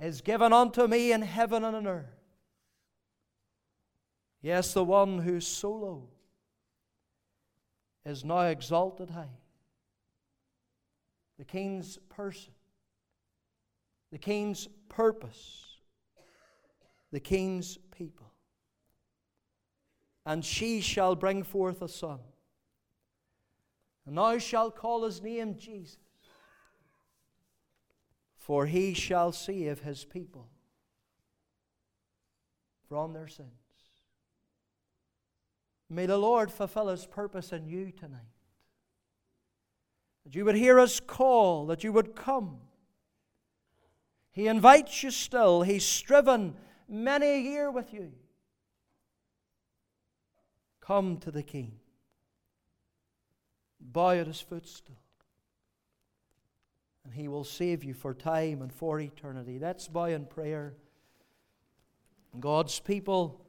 is 0.00 0.20
given 0.20 0.52
unto 0.52 0.88
me 0.88 1.12
in 1.12 1.22
heaven 1.22 1.62
and 1.62 1.76
on 1.76 1.86
earth. 1.86 2.18
Yes, 4.42 4.74
the 4.74 4.82
one 4.82 5.20
who's 5.20 5.46
so 5.46 5.70
low 5.70 6.08
is 8.04 8.24
now 8.24 8.40
exalted 8.40 9.10
high. 9.10 9.38
The 11.38 11.44
king's 11.44 11.96
person 12.08 12.52
the 14.14 14.18
king's 14.18 14.68
purpose, 14.88 15.80
the 17.10 17.18
king's 17.18 17.78
people. 17.90 18.30
And 20.24 20.44
she 20.44 20.80
shall 20.80 21.16
bring 21.16 21.42
forth 21.42 21.82
a 21.82 21.88
son. 21.88 22.20
And 24.06 24.16
thou 24.16 24.38
shalt 24.38 24.76
call 24.76 25.02
his 25.02 25.20
name 25.20 25.56
Jesus, 25.58 25.98
for 28.36 28.66
he 28.66 28.94
shall 28.94 29.32
save 29.32 29.80
his 29.80 30.04
people 30.04 30.48
from 32.88 33.14
their 33.14 33.26
sins. 33.26 33.48
May 35.90 36.06
the 36.06 36.18
Lord 36.18 36.52
fulfill 36.52 36.86
his 36.86 37.04
purpose 37.04 37.52
in 37.52 37.66
you 37.66 37.90
tonight. 37.90 38.20
That 40.24 40.36
you 40.36 40.44
would 40.44 40.54
hear 40.54 40.78
us 40.78 41.00
call, 41.00 41.66
that 41.66 41.82
you 41.82 41.92
would 41.92 42.14
come 42.14 42.60
he 44.34 44.48
invites 44.48 45.02
you 45.02 45.10
still. 45.10 45.62
He's 45.62 45.86
striven 45.86 46.54
many 46.88 47.26
a 47.26 47.38
year 47.38 47.70
with 47.70 47.94
you. 47.94 48.12
Come 50.80 51.16
to 51.18 51.30
the 51.30 51.42
King. 51.42 51.76
Bow 53.80 54.10
at 54.10 54.26
his 54.26 54.40
footstool. 54.40 54.98
And 57.04 57.14
he 57.14 57.28
will 57.28 57.44
save 57.44 57.84
you 57.84 57.94
for 57.94 58.12
time 58.12 58.60
and 58.60 58.72
for 58.72 59.00
eternity. 59.00 59.58
Let's 59.58 59.88
bow 59.88 60.04
in 60.04 60.26
prayer. 60.26 60.74
God's 62.38 62.80
people, 62.80 63.40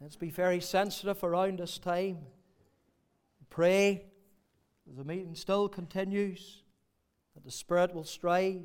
let's 0.00 0.16
be 0.16 0.30
very 0.30 0.60
sensitive 0.60 1.24
around 1.24 1.58
this 1.58 1.78
time. 1.78 2.18
Pray 3.50 4.04
the 4.86 5.04
meeting 5.04 5.34
still 5.34 5.68
continues 5.68 6.62
that 7.34 7.44
the 7.44 7.50
Spirit 7.50 7.94
will 7.94 8.04
strive 8.04 8.62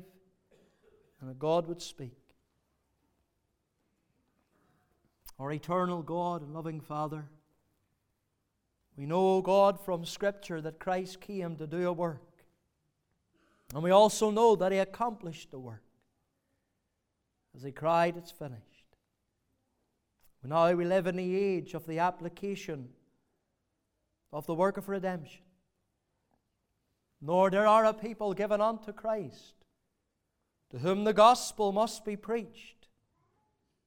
and 1.20 1.30
that 1.30 1.38
God 1.38 1.66
would 1.66 1.82
speak. 1.82 2.16
Our 5.38 5.52
eternal 5.52 6.02
God 6.02 6.42
and 6.42 6.52
loving 6.52 6.80
Father, 6.80 7.26
we 8.96 9.06
know, 9.06 9.40
God, 9.40 9.78
from 9.84 10.04
Scripture 10.04 10.60
that 10.60 10.80
Christ 10.80 11.20
came 11.20 11.56
to 11.56 11.66
do 11.66 11.88
a 11.88 11.92
work. 11.92 12.44
And 13.72 13.82
we 13.82 13.90
also 13.90 14.30
know 14.30 14.56
that 14.56 14.72
He 14.72 14.78
accomplished 14.78 15.50
the 15.50 15.58
work 15.58 15.84
as 17.54 17.62
He 17.62 17.70
cried, 17.70 18.16
It's 18.16 18.32
finished. 18.32 18.62
Now 20.44 20.72
we 20.72 20.84
live 20.84 21.06
in 21.06 21.16
the 21.16 21.36
age 21.36 21.74
of 21.74 21.86
the 21.86 21.98
application 21.98 22.88
of 24.32 24.46
the 24.46 24.54
work 24.54 24.76
of 24.78 24.88
redemption. 24.88 25.42
nor 27.20 27.50
there 27.50 27.66
are 27.66 27.84
a 27.84 27.92
people 27.92 28.32
given 28.32 28.60
unto 28.60 28.92
Christ, 28.92 29.57
to 30.70 30.78
whom 30.78 31.04
the 31.04 31.12
gospel 31.12 31.72
must 31.72 32.04
be 32.04 32.16
preached, 32.16 32.88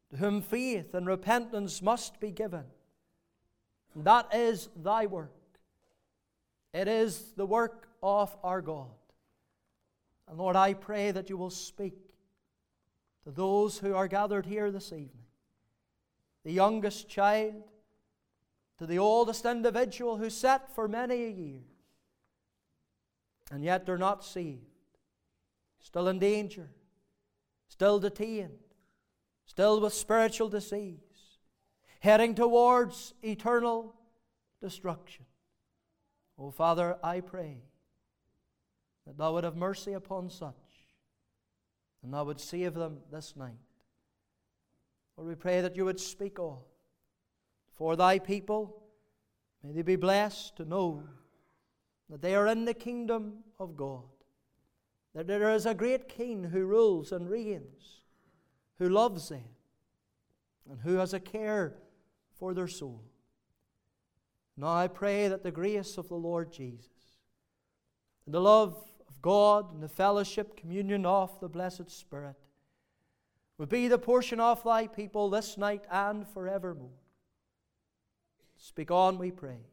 to 0.10 0.18
whom 0.18 0.42
faith 0.42 0.94
and 0.94 1.08
repentance 1.08 1.82
must 1.82 2.20
be 2.20 2.32
given. 2.32 2.66
And 3.96 4.04
that 4.06 4.34
is 4.34 4.70
thy 4.76 5.06
work. 5.06 5.32
It 6.74 6.88
is 6.88 7.34
the 7.36 7.46
work 7.46 7.90
of 8.02 8.36
our 8.44 8.62
God. 8.62 8.88
And 10.28 10.38
Lord, 10.38 10.56
I 10.56 10.74
pray 10.74 11.12
that 11.12 11.30
you 11.30 11.38
will 11.38 11.50
speak 11.50 11.94
to 13.26 13.32
those 13.32 13.78
who 13.78 13.94
are 13.94 14.08
gathered 14.08 14.46
here 14.46 14.72
this 14.72 14.88
evening 14.88 15.10
the 16.44 16.52
youngest 16.52 17.08
child, 17.08 17.64
to 18.80 18.88
the 18.88 18.98
oldest 18.98 19.46
individual 19.46 20.18
who 20.18 20.28
sat 20.30 20.74
for 20.74 20.88
many 20.88 21.26
a 21.26 21.30
year, 21.30 21.62
and 23.52 23.64
yet 23.64 23.86
they're 23.86 23.96
not 23.96 24.26
saved, 24.26 24.71
still 25.82 26.08
in 26.08 26.20
danger, 26.20 26.70
still 27.68 28.00
detained, 28.00 28.60
still 29.46 29.80
with 29.82 29.94
spiritual 29.94 30.50
disease, 30.50 31.00
heading 32.00 32.36
towards 32.36 33.14
eternal 33.22 33.96
destruction. 34.62 35.26
Oh, 36.38 36.52
Father, 36.52 36.98
I 37.04 37.20
pray 37.20 37.58
that 39.06 39.18
Thou 39.18 39.34
would 39.34 39.44
have 39.44 39.56
mercy 39.56 39.94
upon 39.94 40.30
such, 40.30 40.56
and 42.04 42.14
Thou 42.14 42.24
would 42.26 42.40
save 42.40 42.74
them 42.74 43.00
this 43.12 43.36
night. 43.36 43.60
Lord, 45.18 45.30
we 45.30 45.36
pray 45.36 45.62
that 45.62 45.76
you 45.76 45.86
would 45.86 46.00
speak 46.00 46.40
all 46.40 46.68
for 47.74 47.96
Thy 47.96 48.20
people. 48.20 48.84
May 49.64 49.72
they 49.74 49.82
be 49.82 49.96
blessed 49.96 50.56
to 50.58 50.66
know 50.66 51.04
that 52.10 52.22
they 52.22 52.36
are 52.36 52.48
in 52.48 52.66
the 52.66 52.74
kingdom 52.74 53.44
of 53.60 53.78
God, 53.78 54.04
that 55.14 55.28
there 55.28 55.52
is 55.52 55.66
a 55.66 55.74
great 55.74 56.08
King 56.08 56.46
who 56.46 56.66
rules 56.66 57.12
and 57.12 57.30
reigns, 57.30 58.02
who 58.78 58.90
loves 58.90 59.30
them, 59.30 59.44
and 60.70 60.80
who 60.82 60.96
has 60.96 61.14
a 61.14 61.20
care 61.20 61.76
for 62.38 62.54
their 62.54 62.68
soul. 62.68 63.04
Now 64.56 64.76
I 64.76 64.88
pray 64.88 65.28
that 65.28 65.44
the 65.44 65.52
grace 65.52 65.98
of 65.98 66.08
the 66.08 66.16
Lord 66.16 66.52
Jesus, 66.52 66.88
and 68.26 68.34
the 68.34 68.42
love 68.42 68.78
of 69.08 69.22
God, 69.22 69.74
and 69.74 69.84
the 69.84 69.90
fellowship, 69.90 70.56
communion 70.56 71.06
of 71.06 71.40
the 71.40 71.50
blessed 71.50 71.90
Spirit 71.90 72.36
would 73.58 73.70
be 73.70 73.88
the 73.88 73.98
portion 73.98 74.40
of 74.40 74.64
thy 74.64 74.88
people 74.88 75.30
this 75.30 75.58
night 75.58 75.86
and 75.92 76.28
forevermore. 76.28 76.90
Speak 78.58 78.92
on, 78.92 79.18
we 79.18 79.32
pray. 79.32 79.68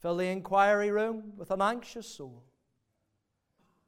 Fill 0.00 0.16
the 0.16 0.26
inquiry 0.26 0.90
room 0.90 1.32
with 1.36 1.50
an 1.50 1.62
anxious 1.62 2.06
soul. 2.06 2.42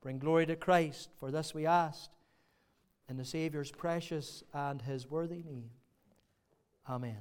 Bring 0.01 0.19
glory 0.19 0.47
to 0.47 0.57
Christ, 0.57 1.11
for 1.19 1.31
this 1.31 1.55
we 1.55 1.67
asked, 1.67 2.11
in 3.09 3.17
the 3.17 3.25
Saviour's 3.25 3.71
precious 3.71 4.43
and 4.55 4.81
his 4.81 5.11
worthy 5.11 5.43
name. 5.43 5.71
Amen. 6.89 7.19